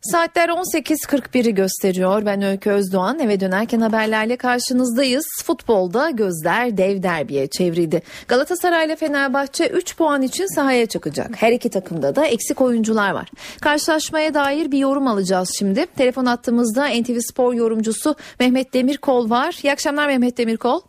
[0.00, 2.26] Saatler 18.41'i gösteriyor.
[2.26, 5.26] Ben Öykü Özdoğan eve dönerken haberlerle karşınızdayız.
[5.44, 8.02] Futbolda gözler dev derbiye çevrildi.
[8.28, 11.30] Galatasaray ile Fenerbahçe 3 puan için sahaya çıkacak.
[11.36, 13.28] Her iki takımda da eksik oyuncular var.
[13.60, 15.86] Karşılaşmaya dair bir yorum alacağız şimdi.
[15.86, 19.58] Telefon attığımızda NTV Spor yorumcusu Mehmet Demirkol var.
[19.62, 20.80] İyi akşamlar Mehmet Demirkol.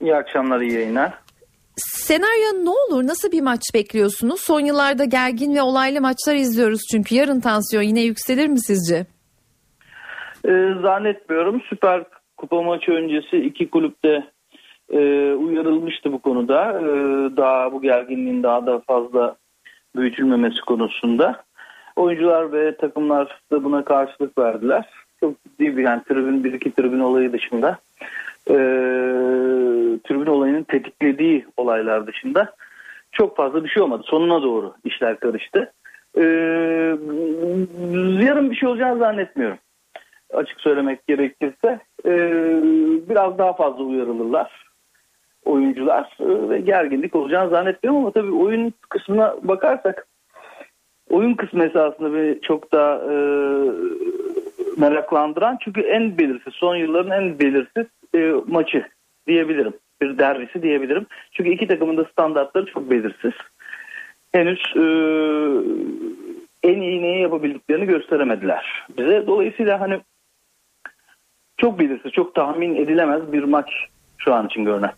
[0.00, 1.21] İyi akşamlar, iyi yayınlar.
[1.76, 3.06] Senaryo ne olur?
[3.06, 4.40] Nasıl bir maç bekliyorsunuz?
[4.40, 9.06] Son yıllarda gergin ve olaylı maçlar izliyoruz çünkü yarın tansiyon yine yükselir mi sizce?
[10.44, 11.60] Ee, zannetmiyorum.
[11.68, 12.04] Süper
[12.36, 14.24] Kupa maçı öncesi iki kulüpte
[14.90, 14.98] e,
[15.32, 16.80] uyarılmıştı bu konuda.
[16.80, 16.86] E,
[17.36, 19.36] daha bu gerginliğin daha da fazla
[19.96, 21.44] büyütülmemesi konusunda.
[21.96, 24.88] Oyuncular ve takımlar da buna karşılık verdiler.
[25.20, 27.78] Çok ciddi bir yani tribün, bir iki tribün olayı dışında
[28.50, 28.56] e,
[30.04, 32.54] tribün olayının tetiklediği olaylar dışında
[33.12, 34.02] çok fazla bir şey olmadı.
[34.06, 35.72] Sonuna doğru işler karıştı.
[36.16, 36.22] E,
[38.24, 39.58] yarın bir şey olacağını zannetmiyorum.
[40.32, 42.12] Açık söylemek gerekirse e,
[43.08, 44.62] biraz daha fazla uyarılırlar
[45.44, 50.06] oyuncular e, ve gerginlik olacağını zannetmiyorum ama tabii oyun kısmına bakarsak
[51.12, 53.14] oyun kısmı esasında beni çok daha e,
[54.76, 58.86] meraklandıran çünkü en belirsiz son yılların en belirsiz e, maçı
[59.26, 59.72] diyebilirim.
[60.02, 61.06] Bir derbisi diyebilirim.
[61.32, 63.32] Çünkü iki takımın da standartları çok belirsiz.
[64.32, 64.84] Henüz e,
[66.62, 69.26] en iyi neyi yapabildiklerini gösteremediler bize.
[69.26, 70.00] Dolayısıyla hani
[71.58, 73.70] çok belirsiz, çok tahmin edilemez bir maç
[74.18, 74.92] şu an için görünen.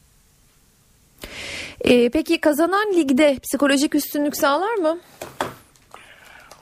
[1.80, 4.98] Ee, peki kazanan ligde psikolojik üstünlük sağlar mı?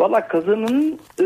[0.03, 1.25] Valla kazanın e,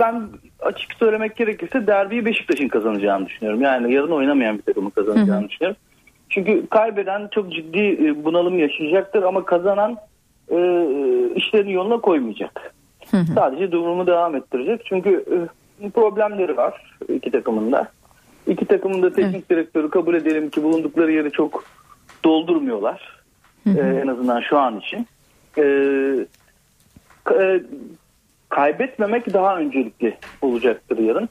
[0.00, 0.22] ben
[0.60, 3.62] açık söylemek gerekirse derbiyi Beşiktaş'ın kazanacağını düşünüyorum.
[3.62, 5.80] Yani yarın oynamayan bir takımın kazanacağını hı düşünüyorum.
[6.28, 9.96] Çünkü kaybeden çok ciddi e, bunalım yaşayacaktır ama kazanan
[10.48, 10.56] e,
[11.34, 12.74] işlerini yoluna koymayacak.
[13.10, 13.32] Hı hı.
[13.34, 14.82] Sadece durumu devam ettirecek.
[14.84, 15.24] Çünkü
[15.82, 17.88] e, problemleri var iki takımın da.
[18.46, 19.48] İki takımın da teknik hı.
[19.48, 21.64] direktörü kabul edelim ki bulundukları yeri çok
[22.24, 23.22] doldurmuyorlar.
[23.64, 23.78] Hı hı.
[23.78, 25.06] E, en azından şu an için.
[25.58, 25.64] E,
[27.40, 27.62] e,
[28.48, 31.28] kaybetmemek daha öncelikli olacaktır yarın.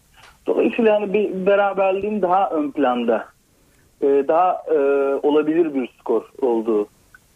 [0.47, 3.25] Dolayısıyla hani bir beraberliğin daha ön planda,
[4.01, 4.77] e, daha e,
[5.27, 6.87] olabilir bir skor olduğu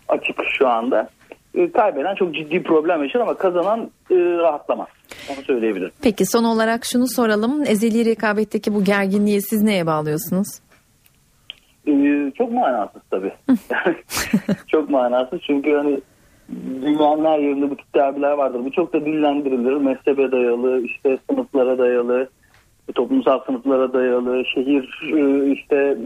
[0.08, 1.10] açık şu anda.
[1.56, 4.88] E, kaybeden çok ciddi problem yaşar ama kazanan rahatlamaz.
[5.30, 5.92] Onu söyleyebilirim.
[6.02, 7.64] Peki son olarak şunu soralım.
[7.68, 10.48] Ezeli rekabetteki bu gerginliği siz neye bağlıyorsunuz?
[12.38, 13.34] çok manasız tabii.
[14.68, 16.00] çok manasız çünkü hani
[16.82, 18.62] dünyanın her yerinde bu tip derbiler vardır.
[18.66, 19.74] Bu çok da dillendirilir.
[19.74, 22.30] Mezhebe dayalı, işte sınıflara dayalı,
[22.96, 25.98] toplumsal sınıflara dayalı, şehir e, işte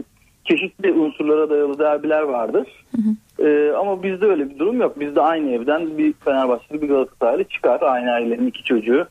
[0.44, 2.84] çeşitli unsurlara dayalı derbiler vardır.
[2.96, 3.44] Hı hı.
[3.48, 5.00] Ee, ama bizde öyle bir durum yok.
[5.00, 7.80] Bizde aynı evden bir Fenerbahçeli bir Galatasaraylı çıkar.
[7.82, 9.06] Aynı ailenin iki çocuğu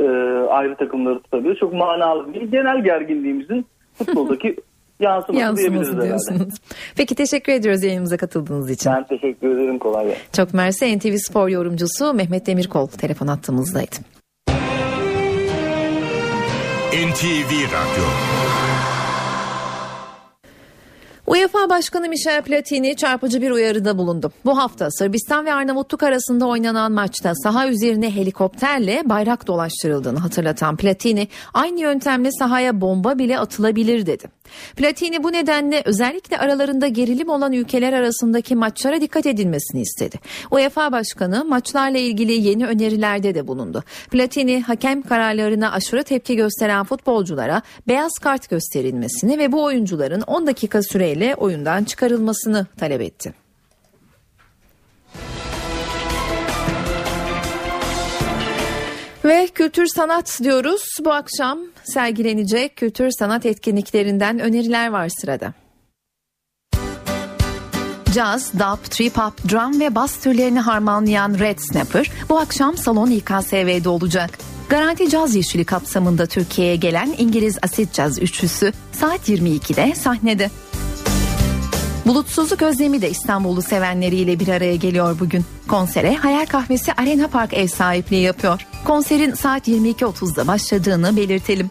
[0.00, 0.04] e,
[0.50, 1.56] ayrı takımları tutabilir.
[1.56, 4.56] Çok manalı bir genel gerginliğimizin futboldaki
[5.00, 6.40] yansıması, yansıması diyorsunuz.
[6.40, 6.54] Herhalde.
[6.96, 8.92] Peki teşekkür ediyoruz yayınımıza katıldığınız için.
[8.92, 9.78] Ben teşekkür ederim.
[9.78, 10.22] Kolay gelsin.
[10.32, 10.98] Çok mersi.
[10.98, 13.96] NTV Spor yorumcusu Mehmet Demirkol telefon attığımızdaydı.
[16.92, 18.04] NTV Radyo
[21.28, 24.32] UEFA Başkanı Michel Platini çarpıcı bir uyarıda bulundu.
[24.44, 31.28] Bu hafta Sırbistan ve Arnavutluk arasında oynanan maçta saha üzerine helikopterle bayrak dolaştırıldığını hatırlatan Platini
[31.54, 34.37] aynı yöntemle sahaya bomba bile atılabilir dedi.
[34.76, 40.16] Platini bu nedenle özellikle aralarında gerilim olan ülkeler arasındaki maçlara dikkat edilmesini istedi.
[40.50, 43.84] UEFA Başkanı maçlarla ilgili yeni önerilerde de bulundu.
[44.10, 50.82] Platini hakem kararlarına aşırı tepki gösteren futbolculara beyaz kart gösterilmesini ve bu oyuncuların 10 dakika
[50.82, 53.47] süreyle oyundan çıkarılmasını talep etti.
[59.24, 60.82] Ve kültür sanat diyoruz.
[61.04, 65.52] Bu akşam sergilenecek kültür sanat etkinliklerinden öneriler var sırada.
[68.14, 73.88] Jazz, dub, trip hop, drum ve bass türlerini harmanlayan Red Snapper bu akşam Salon İKSV'de
[73.88, 74.38] olacak.
[74.68, 80.50] Garanti Caz Yeşili kapsamında Türkiye'ye gelen İngiliz Asit Caz üçlüsü saat 22'de sahnede.
[82.08, 85.44] Bulutsuzluk özlemi de İstanbullu sevenleriyle bir araya geliyor bugün.
[85.68, 88.66] Konsere Hayal Kahvesi Arena Park ev sahipliği yapıyor.
[88.84, 91.70] Konserin saat 22.30'da başladığını belirtelim.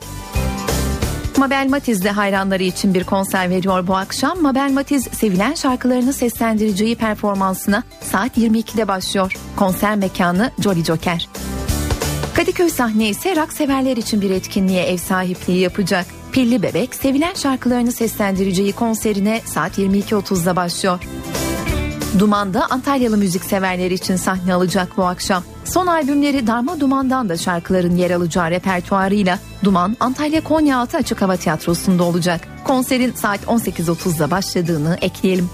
[1.38, 4.42] Mabel Matiz de hayranları için bir konser veriyor bu akşam.
[4.42, 9.34] Mabel Matiz sevilen şarkılarını seslendireceği performansına saat 22'de başlıyor.
[9.56, 11.30] Konser mekanı Jolly Joker.
[12.34, 16.06] Kadıköy sahne ise rock severler için bir etkinliğe ev sahipliği yapacak.
[16.32, 21.00] Pilli Bebek sevilen şarkılarını seslendireceği konserine saat 22.30'da başlıyor.
[22.20, 25.44] Duman'da Antalyalı müzik severler için sahne alacak bu akşam.
[25.66, 32.04] Son albümleri Darma Duman'dan da şarkıların yer alacağı repertuarıyla Duman Antalya Konyaaltı Açık Hava Tiyatrosu'nda
[32.04, 32.48] olacak.
[32.64, 35.50] Konserin saat 18.30'da başladığını ekleyelim.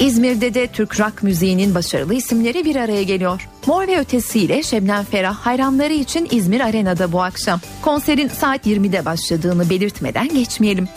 [0.00, 3.48] İzmir'de de Türk rock müziğinin başarılı isimleri bir araya geliyor.
[3.66, 7.60] Mor ve Ötesi ile Şebnem Ferah hayranları için İzmir Arena'da bu akşam.
[7.82, 10.88] Konserin saat 20'de başladığını belirtmeden geçmeyelim.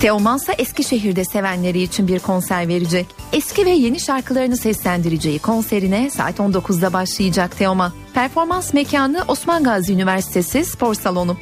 [0.00, 3.06] Teoman ise Eskişehir'de sevenleri için bir konser verecek.
[3.32, 7.92] Eski ve yeni şarkılarını seslendireceği konserine saat 19'da başlayacak Teoman.
[8.14, 11.36] Performans mekanı Osman Gazi Üniversitesi Spor Salonu.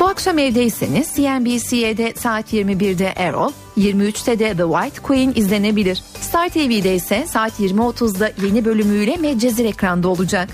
[0.00, 6.02] Bu akşam evdeyseniz CNBC'de saat 21'de Errol, 23'te de The White Queen izlenebilir.
[6.20, 10.48] Star TV'de ise saat 20.30'da yeni bölümüyle Medcezir ekranda olacak.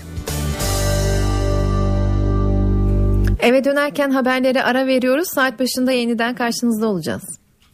[3.41, 5.29] Eve dönerken haberlere ara veriyoruz.
[5.35, 7.23] Saat başında yeniden karşınızda olacağız.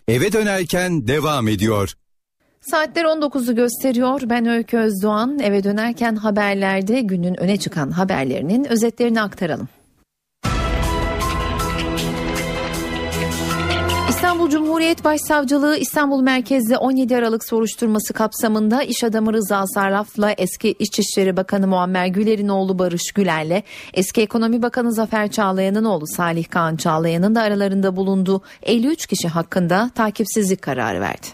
[0.08, 1.92] Eve dönerken devam ediyor.
[2.60, 4.20] Saatler 19'u gösteriyor.
[4.24, 5.38] Ben Öykü Özdoğan.
[5.38, 9.68] Eve dönerken haberlerde günün öne çıkan haberlerinin özetlerini aktaralım.
[14.28, 21.36] İstanbul Cumhuriyet Başsavcılığı İstanbul merkezli 17 Aralık soruşturması kapsamında iş adamı Rıza Sarraf'la eski İçişleri
[21.36, 23.62] Bakanı Muammer Güler'in oğlu Barış Güler'le
[23.94, 29.90] eski Ekonomi Bakanı Zafer Çağlayan'ın oğlu Salih Kaan Çağlayan'ın da aralarında bulunduğu 53 kişi hakkında
[29.94, 31.26] takipsizlik kararı verdi.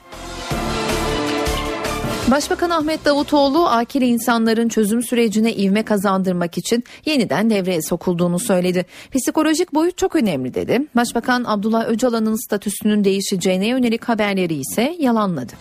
[2.31, 8.87] Başbakan Ahmet Davutoğlu akil insanların çözüm sürecine ivme kazandırmak için yeniden devreye sokulduğunu söyledi.
[9.14, 10.83] Psikolojik boyut çok önemli dedi.
[10.97, 15.53] Başbakan Abdullah Öcalan'ın statüsünün değişeceğine yönelik haberleri ise yalanladı.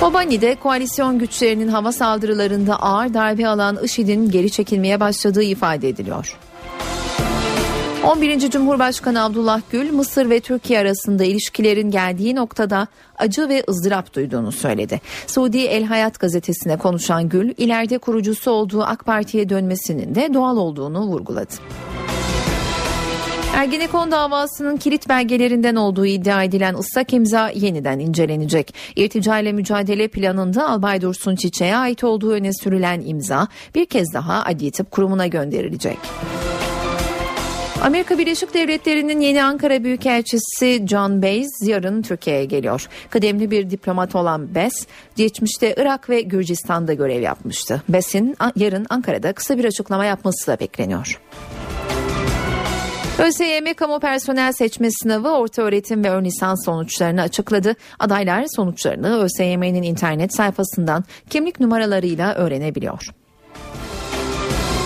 [0.00, 6.38] Kobani'de koalisyon güçlerinin hava saldırılarında ağır darbe alan IŞİD'in geri çekilmeye başladığı ifade ediliyor.
[8.04, 8.50] 11.
[8.50, 12.86] Cumhurbaşkanı Abdullah Gül, Mısır ve Türkiye arasında ilişkilerin geldiği noktada
[13.18, 15.00] acı ve ızdırap duyduğunu söyledi.
[15.26, 21.00] Suudi El Hayat gazetesine konuşan Gül, ileride kurucusu olduğu AK Parti'ye dönmesinin de doğal olduğunu
[21.00, 21.52] vurguladı.
[23.56, 28.74] Ergenekon davasının kilit belgelerinden olduğu iddia edilen ıslak imza yeniden incelenecek.
[28.96, 34.44] İrtica ile mücadele planında Albay Dursun Çiçek'e ait olduğu öne sürülen imza bir kez daha
[34.44, 35.98] Adli Tıp Kurumu'na gönderilecek.
[37.82, 42.88] Amerika Birleşik Devletleri'nin yeni Ankara Büyükelçisi John Bays yarın Türkiye'ye geliyor.
[43.10, 47.82] Kıdemli bir diplomat olan Bess, geçmişte Irak ve Gürcistan'da görev yapmıştı.
[47.88, 51.20] Bess'in yarın Ankara'da kısa bir açıklama yapması da bekleniyor.
[53.18, 57.74] ÖSYM kamu personel seçme sınavı orta öğretim ve ön lisans sonuçlarını açıkladı.
[57.98, 63.10] Adaylar sonuçlarını ÖSYM'nin internet sayfasından kimlik numaralarıyla öğrenebiliyor.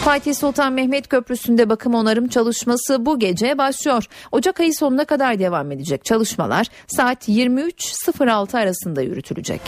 [0.04, 4.04] Fatih Sultan Mehmet Köprüsü'nde bakım onarım çalışması bu gece başlıyor.
[4.32, 9.60] Ocak ayı sonuna kadar devam edecek çalışmalar saat 23.06 arasında yürütülecek.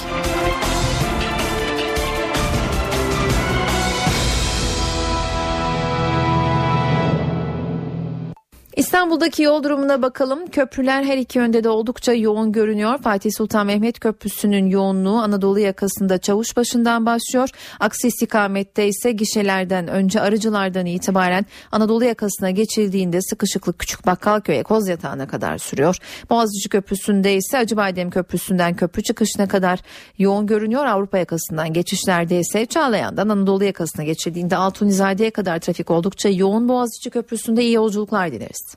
[8.76, 10.46] İstanbul'daki yol durumuna bakalım.
[10.46, 12.98] Köprüler her iki yönde de oldukça yoğun görünüyor.
[12.98, 17.48] Fatih Sultan Mehmet Köprüsü'nün yoğunluğu Anadolu yakasında Çavuşbaşı'ndan başlıyor.
[17.80, 25.58] Aksi istikamette ise gişelerden önce arıcılardan itibaren Anadolu yakasına geçildiğinde sıkışıklık Küçük Bakkalköy'e Kozyatağı'na kadar
[25.58, 25.96] sürüyor.
[26.30, 29.80] Boğaziçi Köprüsü'nde ise Acıbadem Köprüsü'nden köprü çıkışına kadar
[30.18, 30.84] yoğun görünüyor.
[30.84, 36.68] Avrupa yakasından geçişlerde ise Çağlayan'dan Anadolu yakasına geçildiğinde Altunizade'ye kadar trafik oldukça yoğun.
[36.68, 38.71] Boğaziçi Köprüsü'nde iyi yolculuklar dileriz.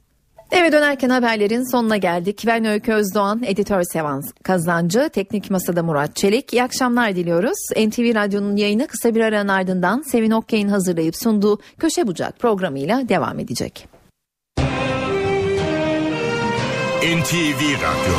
[0.52, 2.44] Eve dönerken haberlerin sonuna geldik.
[2.48, 6.54] Ben Öykü Özdoğan, editör Sevan Kazancı, teknik masada Murat Çelik.
[6.54, 7.58] İyi akşamlar diliyoruz.
[7.78, 13.40] NTV Radyo'nun yayını kısa bir aranın ardından Sevin Okyay'ın hazırlayıp sunduğu Köşe Bucak programıyla devam
[13.40, 13.88] edecek.
[17.06, 18.16] NTV Radyo